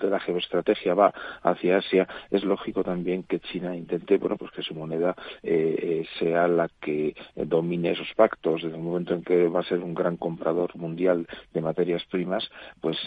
[0.01, 4.75] la geoestrategia va hacia Asia, es lógico también que China intente, bueno, pues que su
[4.75, 8.63] moneda eh, eh, sea la que domine esos pactos.
[8.63, 12.49] Desde el momento en que va a ser un gran comprador mundial de materias primas,
[12.81, 12.99] pues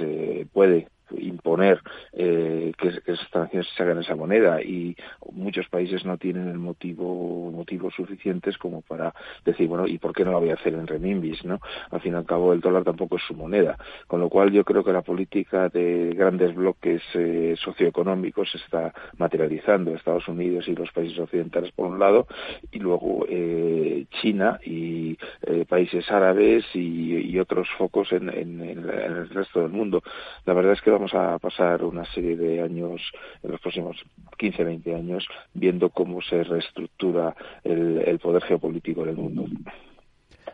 [0.51, 1.81] puede imponer
[2.13, 4.61] eh, que, esas transacciones se hagan esa moneda.
[4.61, 4.95] Y
[5.31, 9.13] muchos países no tienen el motivo motivos suficientes como para
[9.45, 11.59] decir bueno y por qué no lo voy a hacer en renminbis no
[11.91, 14.63] al fin y al cabo el dólar tampoco es su moneda con lo cual yo
[14.63, 19.93] creo que la política de grandes bloques eh, socioeconómicos se está materializando.
[19.93, 22.27] Estados Unidos y los países occidentales por un lado
[22.71, 29.61] y luego eh, China y eh, países árabes y, otros focos en, en, el resto
[29.61, 30.01] del mundo.
[30.45, 33.01] La verdad es que vamos a pasar una serie de años,
[33.41, 33.97] en los próximos
[34.37, 39.45] 15, 20 años, viendo cómo se reestructura el, poder geopolítico del mundo.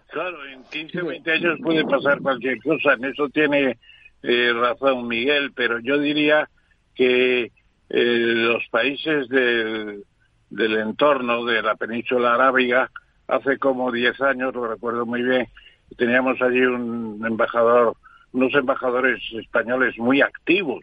[0.07, 3.77] Claro, en 15, 20 años puede pasar cualquier cosa, en eso tiene
[4.23, 6.49] eh, razón Miguel, pero yo diría
[6.95, 7.51] que eh,
[7.89, 10.03] los países del,
[10.49, 12.89] del entorno de la península arábiga,
[13.27, 15.47] hace como 10 años, lo recuerdo muy bien,
[15.97, 17.95] teníamos allí un embajador
[18.33, 20.81] unos embajadores españoles muy activos,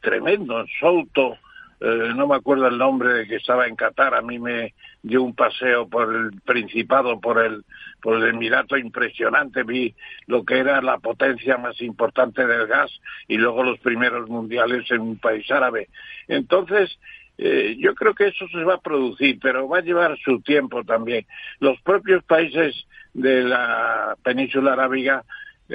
[0.00, 1.36] tremendos, Souto,
[1.80, 5.22] eh, no me acuerdo el nombre de que estaba en Qatar, a mí me dio
[5.22, 7.64] un paseo por el Principado, por el,
[8.02, 9.94] por el Emirato impresionante, vi
[10.26, 12.90] lo que era la potencia más importante del gas
[13.28, 15.88] y luego los primeros mundiales en un país árabe.
[16.26, 16.98] Entonces,
[17.38, 20.82] eh, yo creo que eso se va a producir, pero va a llevar su tiempo
[20.82, 21.26] también.
[21.60, 22.74] Los propios países
[23.14, 25.24] de la península arábiga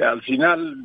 [0.01, 0.75] al final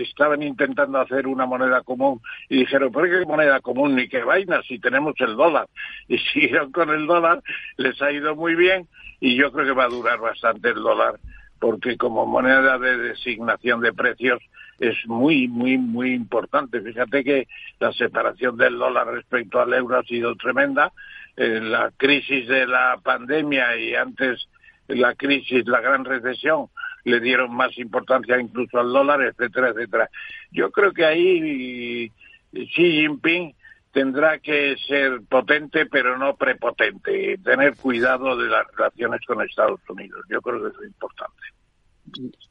[0.00, 4.62] estaban intentando hacer una moneda común y dijeron, ¿por qué moneda común ni qué vaina
[4.62, 5.68] si tenemos el dólar?
[6.08, 7.42] Y siguieron con el dólar,
[7.76, 8.86] les ha ido muy bien
[9.20, 11.18] y yo creo que va a durar bastante el dólar
[11.58, 14.40] porque como moneda de designación de precios
[14.78, 16.80] es muy, muy, muy importante.
[16.80, 17.48] Fíjate que
[17.80, 20.92] la separación del dólar respecto al euro ha sido tremenda.
[21.36, 24.48] la crisis de la pandemia y antes
[24.88, 26.68] la crisis, la gran recesión,
[27.04, 30.10] le dieron más importancia incluso al dólar, etcétera, etcétera.
[30.50, 32.10] Yo creo que ahí
[32.52, 33.54] Xi Jinping
[33.92, 40.24] tendrá que ser potente pero no prepotente, tener cuidado de las relaciones con Estados Unidos.
[40.28, 41.42] Yo creo que eso es importante.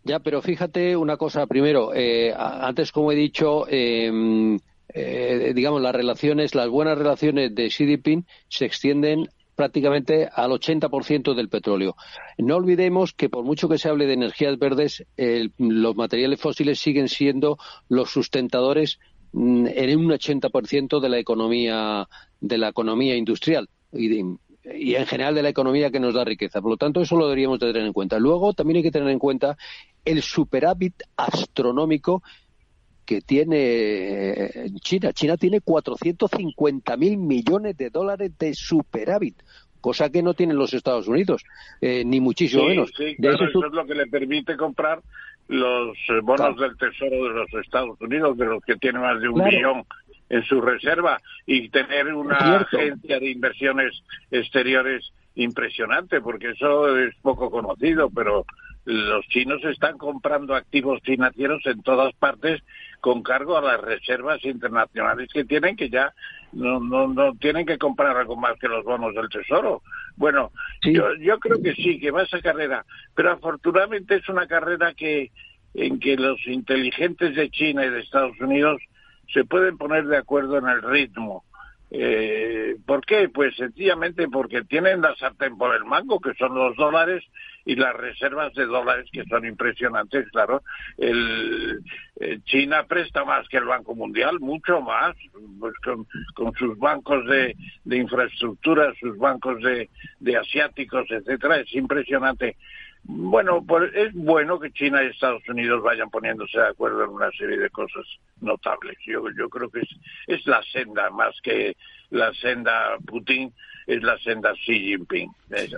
[0.03, 1.47] Ya, pero fíjate una cosa.
[1.47, 4.59] Primero, eh, antes, como he dicho, em,
[4.93, 9.27] eh, digamos, las relaciones, las buenas relaciones de Xi Jinping se extienden
[9.57, 11.95] prácticamente al 80% del petróleo.
[12.37, 15.03] No olvidemos que por mucho que se hable de energías verdes,
[15.57, 17.57] los materiales fósiles siguen siendo
[17.89, 18.99] los sustentadores
[19.33, 22.07] mm, en un 80% de la economía
[22.39, 24.21] de la economía industrial y,
[24.63, 26.61] y, en general de la economía que nos da riqueza.
[26.61, 28.19] Por lo tanto, eso lo deberíamos tener en cuenta.
[28.19, 29.57] Luego, también hay que tener en cuenta
[30.05, 32.21] el superávit astronómico
[33.07, 35.13] que tiene eh, China.
[35.13, 39.41] China tiene 450 mil millones de dólares de superávit,
[39.79, 41.43] cosa que no tienen los Estados Unidos,
[41.81, 42.91] eh, ni muchísimo menos.
[42.95, 45.01] Sí, claro, eso es lo que le permite comprar
[45.47, 49.29] los eh, bonos del Tesoro de los Estados Unidos, de los que tiene más de
[49.29, 49.85] un millón
[50.29, 57.49] en su reserva, y tener una agencia de inversiones exteriores impresionante, porque eso es poco
[57.49, 58.45] conocido, pero
[58.83, 62.61] los chinos están comprando activos financieros en todas partes
[63.01, 66.13] con cargo a las reservas internacionales que tienen, que ya
[66.53, 69.81] no, no, no tienen que comprar algo más que los bonos del Tesoro.
[70.15, 70.51] Bueno,
[70.83, 72.85] yo, yo creo que sí, que va esa carrera,
[73.15, 75.31] pero afortunadamente es una carrera que
[75.73, 78.81] en que los inteligentes de China y de Estados Unidos
[79.33, 81.43] se pueden poner de acuerdo en el ritmo.
[81.89, 83.29] Eh, ¿Por qué?
[83.29, 87.23] Pues sencillamente porque tienen la sartén por el mango, que son los dólares,
[87.67, 90.63] y las reservas de dólares que son impresionantes, claro.
[90.97, 91.81] El,
[92.19, 95.15] eh, China presta más que el Banco Mundial, mucho más,
[95.59, 95.73] pues
[96.33, 99.89] con, sus bancos de, infraestructura, sus bancos de,
[100.21, 102.55] de asiáticos, etcétera, es impresionante.
[103.09, 107.31] Bueno, pues es bueno que China y Estados Unidos vayan poniéndose de acuerdo en una
[107.31, 108.05] serie de cosas
[108.41, 108.97] notables.
[109.05, 109.89] Yo, yo creo que es,
[110.27, 111.77] es la senda, más que
[112.09, 113.53] la senda Putin,
[113.87, 115.31] es la senda Xi Jinping.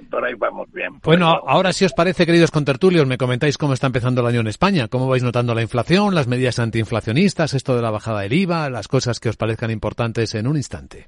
[0.09, 0.99] Por ahí vamos bien.
[1.03, 4.47] Bueno, ahora si os parece, queridos contertulios, me comentáis cómo está empezando el año en
[4.47, 8.71] España, cómo vais notando la inflación, las medidas antiinflacionistas, esto de la bajada del IVA,
[8.71, 11.07] las cosas que os parezcan importantes en un instante.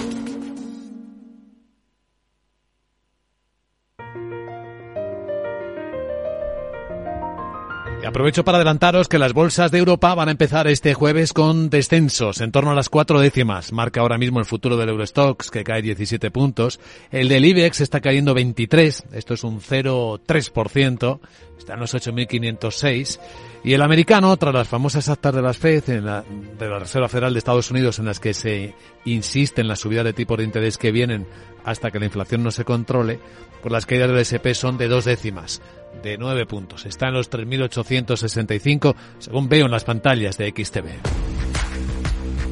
[8.05, 12.41] Aprovecho para adelantaros que las bolsas de Europa van a empezar este jueves con descensos
[12.41, 13.71] en torno a las cuatro décimas.
[13.71, 16.79] Marca ahora mismo el futuro del Eurostox que cae 17 puntos.
[17.11, 21.19] El del IBEX está cayendo 23, esto es un 0,3%,
[21.57, 23.19] está en los 8.506.
[23.63, 26.23] Y el americano, tras las famosas actas de las FED, la,
[26.57, 28.73] de la Reserva Federal de Estados Unidos, en las que se
[29.05, 31.27] insiste en la subida de tipos de interés que vienen
[31.63, 33.19] hasta que la inflación no se controle,
[33.61, 35.61] pues las caídas del SP son de dos décimas
[36.01, 36.85] de 9 puntos.
[36.85, 41.30] Está en los 3.865, según veo en las pantallas de XTV.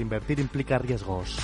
[0.00, 1.38] Invertir implica riesgos.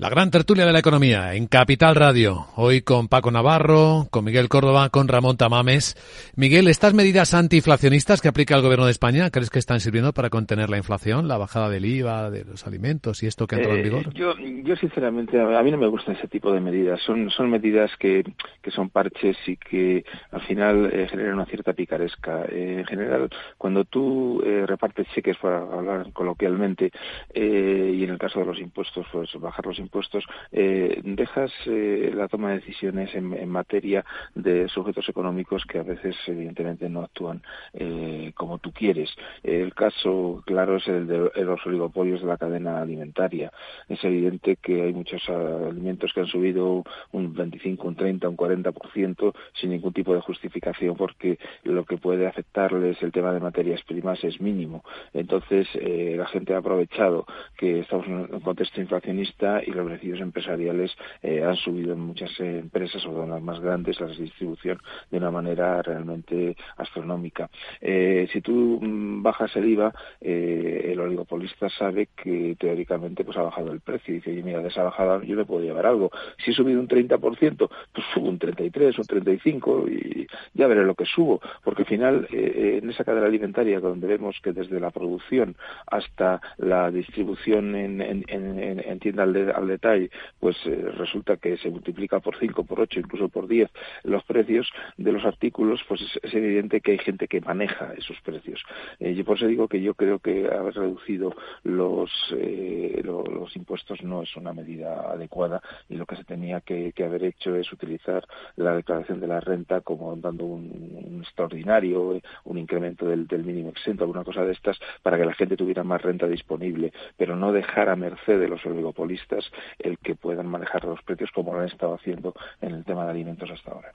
[0.00, 2.46] La gran tertulia de la economía en Capital Radio.
[2.54, 5.96] Hoy con Paco Navarro, con Miguel Córdoba, con Ramón Tamames.
[6.36, 10.30] Miguel, ¿estas medidas antiinflacionistas que aplica el gobierno de España, crees que están sirviendo para
[10.30, 13.76] contener la inflación, la bajada del IVA, de los alimentos y esto que ha entrado
[13.76, 14.14] en eh, vigor?
[14.14, 17.00] Yo, yo sinceramente, a mí no me gustan ese tipo de medidas.
[17.02, 18.22] Son, son medidas que,
[18.62, 22.44] que son parches y que al final eh, generan una cierta picaresca.
[22.52, 26.92] Eh, en general, cuando tú repartes cheques, para hablar coloquialmente,
[27.34, 32.12] y en el caso de los impuestos, pues bajar los impuestos, impuestos, eh, dejas eh,
[32.14, 37.42] la toma de decisiones en, materia de sujetos económicos que a veces evidentemente no actúan
[37.72, 39.10] eh, como tú quieres.
[39.42, 43.50] El caso claro es el de los oligopolios de la cadena alimentaria.
[43.88, 49.34] Es evidente que hay muchos alimentos que han subido un 25, un 30, un 40%
[49.54, 54.22] sin ningún tipo de justificación porque lo que puede afectarles el tema de materias primas
[54.22, 54.84] es mínimo.
[55.14, 57.24] Entonces la gente ha aprovechado
[57.56, 63.24] que estamos en un contexto inflacionista y los empresariales han subido en muchas empresas, o
[63.24, 64.78] en las más grandes, la distribución
[65.10, 67.50] de una manera realmente astronómica.
[67.80, 73.80] si tú mm, bajas el IVA, el oligopolista sabe que teóricamente pues ha bajado el
[73.80, 76.10] precio y dice, oye, mira, de esa bajada yo le puedo llevar algo.
[76.44, 80.94] Si he subido un 30%, pues subo un 33 o 35 y ya veré lo
[80.94, 84.90] que subo, porque al final eh, en esa cadena alimentaria donde vemos que desde la
[84.90, 85.56] producción
[85.86, 90.10] hasta la distribución en, en, tienda al, detalle,
[90.40, 93.70] pues eh, resulta que se multiplica por 5, por 8, incluso por 10
[94.04, 98.62] los precios de los artículos, pues es, evidente que hay gente que maneja esos precios.
[99.00, 104.22] Eh, yo por eso digo que yo creo que haber reducido los, los impuestos no
[104.22, 108.74] es una medida adecuada y lo que se tenía que, haber hecho es utilizar la
[108.74, 114.44] declaración de la renta como dando un, extraordinario, un incremento del, mínimo exento, alguna cosa
[114.44, 118.38] de estas, para que la gente tuviera más renta disponible, pero no dejar a merced
[118.40, 122.74] de los oligopolistas el que puedan manejar los precios como lo han estado haciendo en
[122.74, 123.92] el tema de alimentos hasta ahora.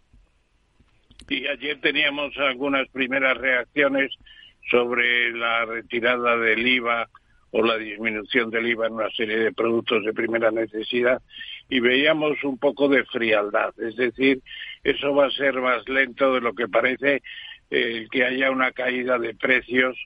[1.30, 4.12] Y ayer teníamos algunas primeras reacciones
[4.70, 7.10] sobre la retirada del IVA
[7.52, 11.22] o la disminución del IVA en una serie de productos de primera necesidad
[11.70, 13.74] y veíamos un poco de frialdad.
[13.80, 14.42] Es decir,
[14.84, 17.22] eso va a ser más lento de lo que parece
[17.70, 19.98] el que haya una caída de precios.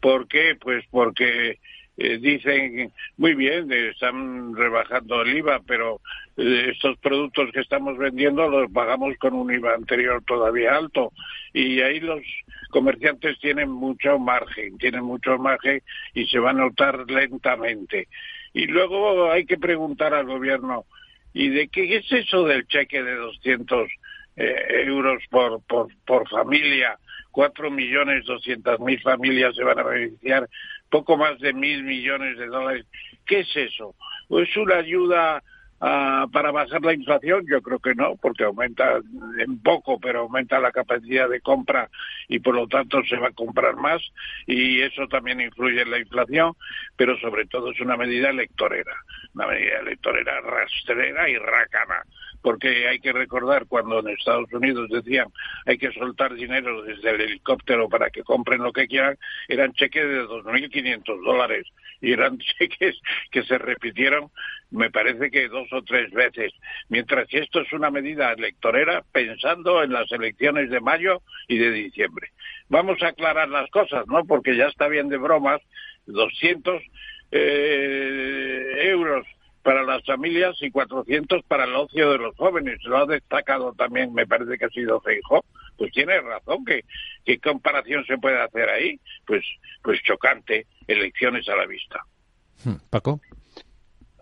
[0.00, 0.56] ¿Por qué?
[0.60, 1.58] Pues porque
[2.00, 6.00] eh, dicen, muy bien, están rebajando el IVA, pero
[6.36, 11.12] eh, estos productos que estamos vendiendo los pagamos con un IVA anterior todavía alto
[11.52, 12.22] y ahí los
[12.70, 15.82] comerciantes tienen mucho margen, tienen mucho margen
[16.14, 18.06] y se va a notar lentamente.
[18.54, 20.84] Y luego hay que preguntar al gobierno,
[21.34, 23.88] ¿y de qué es eso del cheque de 200
[24.36, 25.62] eh, euros por,
[26.06, 26.96] por familia?
[27.32, 30.48] Cuatro millones doscientas mil familias se van a beneficiar
[30.90, 32.86] poco más de mil millones de dólares.
[33.26, 33.94] ¿Qué es eso?
[34.30, 35.42] ¿Es una ayuda
[35.80, 37.44] ah, para bajar la inflación?
[37.48, 39.00] Yo creo que no, porque aumenta
[39.38, 41.88] en poco, pero aumenta la capacidad de compra
[42.28, 44.02] y por lo tanto se va a comprar más
[44.46, 46.54] y eso también influye en la inflación,
[46.96, 48.96] pero sobre todo es una medida electorera,
[49.34, 52.02] una medida electorera rastrera y rácana
[52.42, 55.28] porque hay que recordar cuando en Estados Unidos decían
[55.66, 59.18] hay que soltar dinero desde el helicóptero para que compren lo que quieran,
[59.48, 61.66] eran cheques de 2.500 dólares
[62.00, 62.96] y eran cheques
[63.30, 64.30] que se repitieron,
[64.70, 66.52] me parece que dos o tres veces,
[66.88, 71.70] mientras que esto es una medida electorera pensando en las elecciones de mayo y de
[71.70, 72.30] diciembre.
[72.68, 74.24] Vamos a aclarar las cosas, ¿no?
[74.24, 75.60] Porque ya está bien de bromas,
[76.06, 76.82] 200
[77.30, 79.26] eh, euros
[79.62, 82.82] para las familias y 400 para el ocio de los jóvenes.
[82.84, 85.44] Lo ha destacado también, me parece que ha sido Feijóo.
[85.76, 86.84] Pues tiene razón, que
[87.24, 88.98] ¿qué comparación se puede hacer ahí?
[89.26, 89.44] Pues,
[89.82, 92.00] pues chocante, elecciones a la vista.
[92.64, 93.20] Hmm, Paco.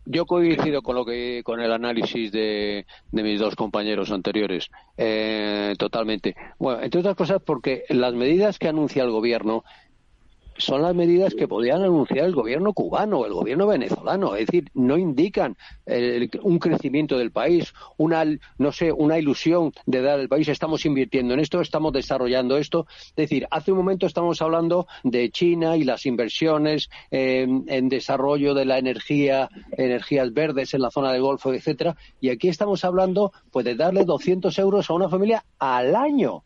[0.08, 5.74] Yo coincido con lo que con el análisis de, de mis dos compañeros anteriores, eh,
[5.78, 6.36] totalmente.
[6.58, 9.64] Bueno, entre otras cosas porque las medidas que anuncia el gobierno
[10.58, 14.96] son las medidas que podían anunciar el gobierno cubano, el gobierno venezolano, es decir, no
[14.98, 15.56] indican
[16.42, 18.24] un crecimiento del país, una
[18.58, 22.86] no sé, una ilusión de dar al país, estamos invirtiendo en esto, estamos desarrollando esto,
[23.10, 28.64] es decir, hace un momento estamos hablando de China y las inversiones en desarrollo de
[28.64, 33.64] la energía, energías verdes en la zona del Golfo, etcétera, y aquí estamos hablando pues
[33.64, 36.44] de darle 200 euros a una familia al año.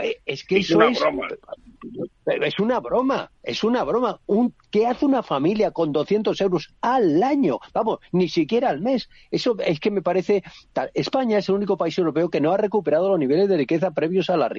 [0.00, 1.00] Es que eso es
[2.24, 4.20] es una broma, es una broma.
[4.26, 7.58] Un, ¿Qué hace una familia con 200 euros al año?
[7.74, 9.10] Vamos, ni siquiera al mes.
[9.30, 10.42] Eso es que me parece.
[10.94, 14.30] España es el único país europeo que no ha recuperado los niveles de riqueza previos
[14.30, 14.50] a la,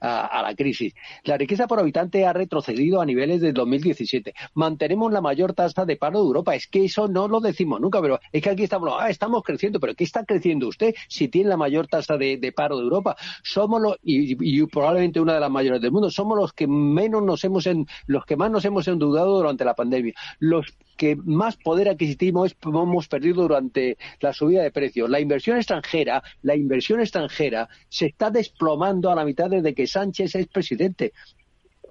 [0.00, 0.92] a, la crisis.
[1.24, 4.34] La riqueza por habitante ha retrocedido a niveles de 2017.
[4.52, 6.54] Mantenemos la mayor tasa de paro de Europa.
[6.54, 9.80] Es que eso no lo decimos nunca, pero es que aquí estamos, ah, estamos creciendo,
[9.80, 13.16] pero ¿qué está creciendo usted si tiene la mayor tasa de, paro de Europa?
[13.42, 17.22] Somos los, y, y probablemente una de las mayores del mundo, somos los que menos
[17.22, 21.56] nos hemos en, los que más nos hemos endeudado durante la pandemia, los que más
[21.56, 25.10] poder adquisitivo hemos perdido durante la subida de precios.
[25.10, 30.34] La inversión extranjera, la inversión extranjera se está desplomando a la mitad desde que Sánchez
[30.34, 31.12] es presidente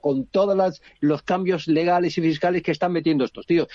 [0.01, 3.67] con todos los cambios legales y fiscales que están metiendo estos tíos.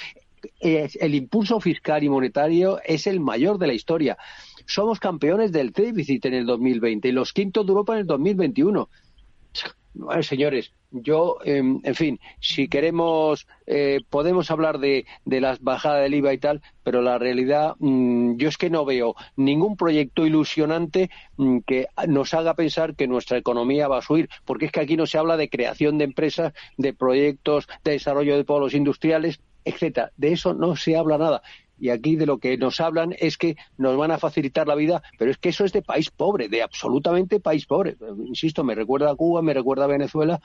[0.60, 4.18] El impulso fiscal y monetario es el mayor de la historia.
[4.66, 8.88] Somos campeones del déficit en el 2020 y los quintos de Europa en el 2021.
[9.94, 10.72] Bueno, señores,
[11.02, 16.34] yo, em, en fin, si queremos, eh, podemos hablar de, de las bajadas del IVA
[16.34, 21.58] y tal, pero la realidad, mm, yo es que no veo ningún proyecto ilusionante mm,
[21.66, 25.06] que nos haga pensar que nuestra economía va a subir, porque es que aquí no
[25.06, 30.12] se habla de creación de empresas, de proyectos de desarrollo de polos industriales, etcétera.
[30.16, 31.42] De eso no se habla nada.
[31.78, 35.02] y aquí de lo que nos hablan es que nos van a facilitar la vida,
[35.18, 37.96] pero es que eso es de país pobre, de absolutamente país pobre.
[38.26, 40.40] Insisto, me recuerda a Cuba, me recuerda a Venezuela,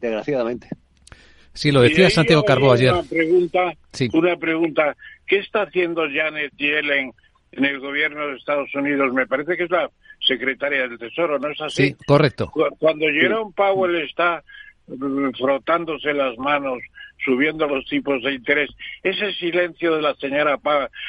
[0.00, 0.68] desgraciadamente.
[1.52, 2.92] Sí, lo decía Santiago Carbó ayer.
[2.92, 3.72] Una pregunta,
[4.12, 4.96] una pregunta.
[5.26, 7.12] ¿Qué está haciendo Janet Yellen
[7.52, 9.12] en el gobierno de Estados Unidos?
[9.14, 9.90] Me parece que es la
[10.20, 11.88] secretaria del Tesoro, ¿no es así?
[11.88, 12.52] Sí, correcto.
[12.78, 14.44] Cuando Jerome Powell está
[15.38, 16.78] frotándose las manos,
[17.24, 18.70] subiendo los tipos de interés.
[19.02, 20.58] Ese silencio de la señora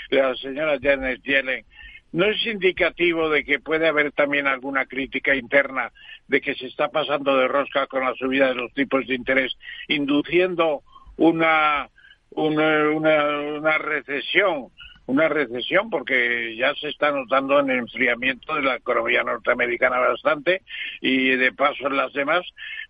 [0.10, 1.66] de la señora Janet Yellen
[2.12, 5.92] no es indicativo de que puede haber también alguna crítica interna
[6.28, 9.58] de que se está pasando de rosca con la subida de los tipos de interés,
[9.88, 10.84] induciendo
[11.18, 11.90] una
[12.32, 14.68] una, recesión
[15.06, 20.64] una recesión porque ya se está notando en el enfriamiento de la economía norteamericana bastante
[21.00, 22.42] y de paso en las demás.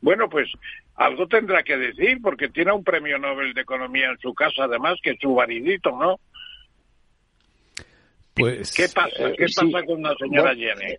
[0.01, 0.49] Bueno, pues
[0.95, 4.97] algo tendrá que decir porque tiene un premio Nobel de Economía en su casa, además,
[5.03, 6.19] que es su maridito, ¿no?
[8.37, 9.31] Pues, ¿Qué pasa?
[9.37, 10.97] ¿Qué eh, pasa con la señora Yellen?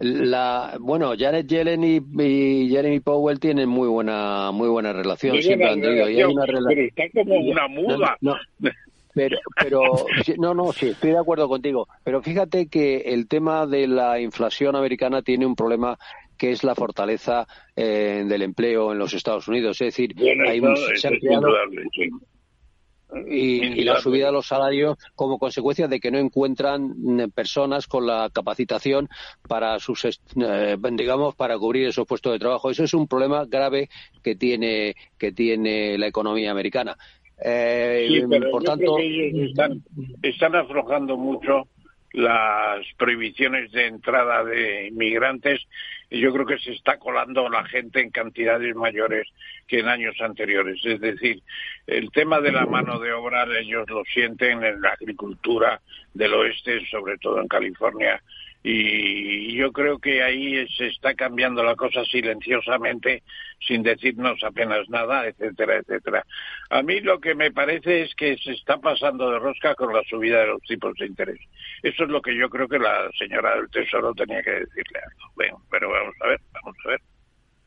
[0.00, 5.40] La, bueno, Janet Yellen y, Jeremy Powell tienen muy buena muy buena relación.
[5.40, 6.06] siempre han tenido.
[6.06, 8.16] Pero está como una muda.
[9.12, 9.82] Pero, pero
[10.38, 11.88] no, no, sí, estoy de acuerdo contigo.
[12.04, 15.98] Pero fíjate que el tema de la inflación americana tiene un problema
[16.38, 19.80] que es la fortaleza eh, del empleo en los Estados Unidos.
[19.82, 20.14] Es decir,
[20.46, 20.60] hay
[23.26, 28.06] y, la subida de los salarios como consecuencia de que no encuentran eh, personas con
[28.06, 29.08] la capacitación
[29.48, 32.70] para sus eh, digamos para cubrir esos puestos de trabajo.
[32.70, 33.88] Eso es un problema grave
[34.22, 36.96] que tiene que tiene la economía americana.
[37.42, 39.50] Eh, sí, pero por tanto, ellos
[40.22, 41.68] están, aflojando mucho
[42.12, 45.60] las prohibiciones de entrada de inmigrantes
[46.10, 49.28] y yo creo que se está colando la gente en cantidades mayores
[49.68, 50.84] que en años anteriores.
[50.84, 51.40] Es decir,
[51.86, 55.80] el tema de la mano de obra ellos lo sienten en la agricultura
[56.12, 58.20] del oeste, sobre todo en California,
[58.62, 63.22] y yo creo que ahí se está cambiando la cosa silenciosamente
[63.66, 66.24] sin decirnos apenas nada, etcétera, etcétera.
[66.68, 70.02] A mí lo que me parece es que se está pasando de rosca con la
[70.04, 71.40] subida de los tipos de interés.
[71.82, 75.00] Eso es lo que yo creo que la señora del Tesoro tenía que decirle.
[75.34, 77.00] Bueno, pero vamos a ver, vamos a ver,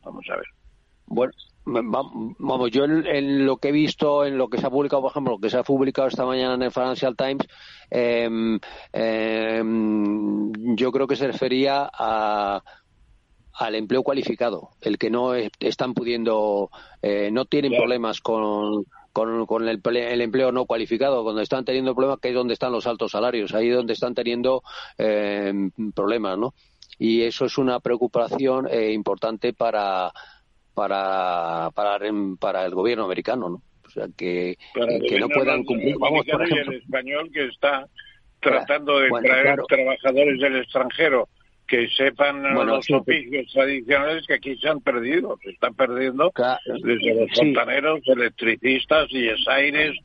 [0.04, 0.48] vamos a ver.
[1.08, 1.34] Bueno,
[1.66, 5.34] vamos, yo en, lo que he visto, en lo que se ha publicado, por ejemplo,
[5.34, 7.48] lo que se ha publicado esta mañana en el Financial Times,
[7.90, 8.60] em,
[10.76, 12.62] yo creo que se refería a,
[13.54, 16.70] al empleo cualificado, el que no están pudiendo,
[17.02, 22.20] eh, no tienen problemas con, con, el, el, empleo no cualificado, cuando están teniendo problemas,
[22.20, 24.64] que es donde están los altos salarios, ahí es donde están teniendo
[24.98, 26.54] em, problemas, ¿no?
[26.98, 30.12] Y eso es una preocupación eh, importante para
[30.74, 32.00] para, para,
[32.40, 33.62] para el gobierno americano, ¿no?
[33.86, 34.58] O sea, que,
[35.08, 35.96] que no puedan cumplir.
[36.00, 37.88] Vamos, por ejemplo, el español que está
[38.40, 41.30] tratando de traer trabajadores del extranjero
[41.68, 46.32] que sepan los oficios tradicionales que aquí se han perdido, se están perdiendo
[46.84, 49.98] desde los fontaneros, electricistas y esaires,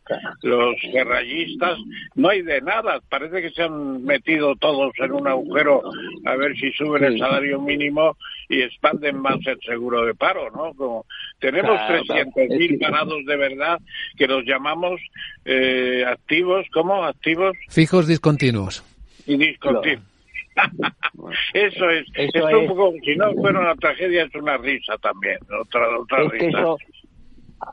[0.43, 1.79] los ferrallistas,
[2.15, 5.83] no hay de nada, parece que se han metido todos en un agujero
[6.25, 8.17] a ver si suben el salario mínimo
[8.49, 10.73] y expanden más el seguro de paro, ¿no?
[10.75, 11.07] Como
[11.39, 13.79] tenemos claro, 300.000 parados de verdad
[14.17, 15.01] que los llamamos
[15.45, 17.05] eh, activos, ¿cómo?
[17.05, 17.57] Activos.
[17.69, 18.83] Fijos discontinuos.
[19.27, 20.18] Y discontinuos.
[21.55, 25.39] Eso es, eso es, un poco, si no fuera una tragedia, es una risa también,
[25.61, 26.47] otra, otra risa.
[26.47, 26.79] Eso,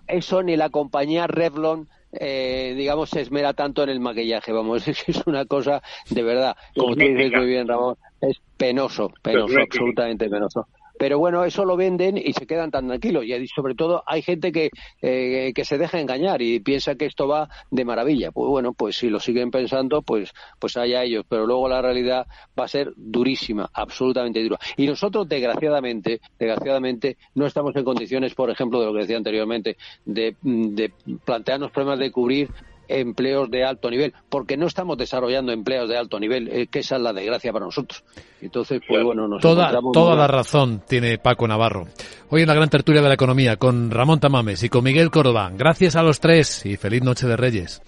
[0.08, 5.04] eso ni la compañía Revlon eh, digamos, se esmera tanto en el maquillaje, vamos, es,
[5.08, 10.30] es una cosa de verdad, como tú dices muy bien, Ramón, es penoso, penoso, absolutamente
[10.30, 10.68] penoso
[11.06, 13.26] pero bueno, eso lo venden y se quedan tan tranquilos.
[13.26, 14.72] Y sobre todo hay gente que,
[15.03, 18.32] eh, que se deja engañar y piensa que esto va de maravilla.
[18.32, 21.24] Pues bueno, pues si lo siguen pensando, pues, pues haya ellos.
[21.30, 22.26] Pero luego la realidad
[22.60, 24.58] va a ser durísima, absolutamente dura.
[24.78, 29.78] Y nosotros, desgraciadamente, desgraciadamente, no estamos en condiciones, por ejemplo, de lo que decía anteriormente,
[30.06, 30.91] de, de
[31.24, 32.49] plantearnos problemas de cubrir
[32.88, 36.96] empleos de alto nivel, porque no estamos desarrollando empleos de alto nivel, eh, que esa
[36.96, 38.04] es la desgracia para nosotros.
[38.42, 41.88] Entonces, pues bueno, nos toda, toda la razón tiene Paco Navarro.
[42.30, 45.52] Hoy en la gran tertulia de la economía con Ramón Tamames y con Miguel Córdoba.
[45.56, 47.82] Gracias a los tres y feliz noche de Reyes.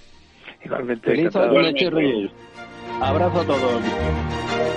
[0.63, 1.11] Igualmente.
[1.11, 2.31] Feliz noche de Reyes.
[3.01, 4.76] Abrazo a todos.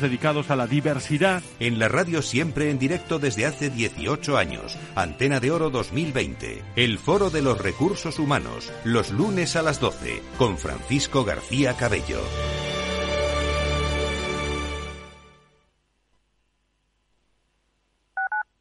[0.00, 1.42] dedicados a la diversidad.
[1.60, 4.76] En la radio siempre en directo desde hace 18 años.
[4.94, 6.62] Antena de Oro 2020.
[6.76, 8.72] El Foro de los Recursos Humanos.
[8.84, 10.22] Los lunes a las 12.
[10.38, 12.20] Con Francisco García Cabello.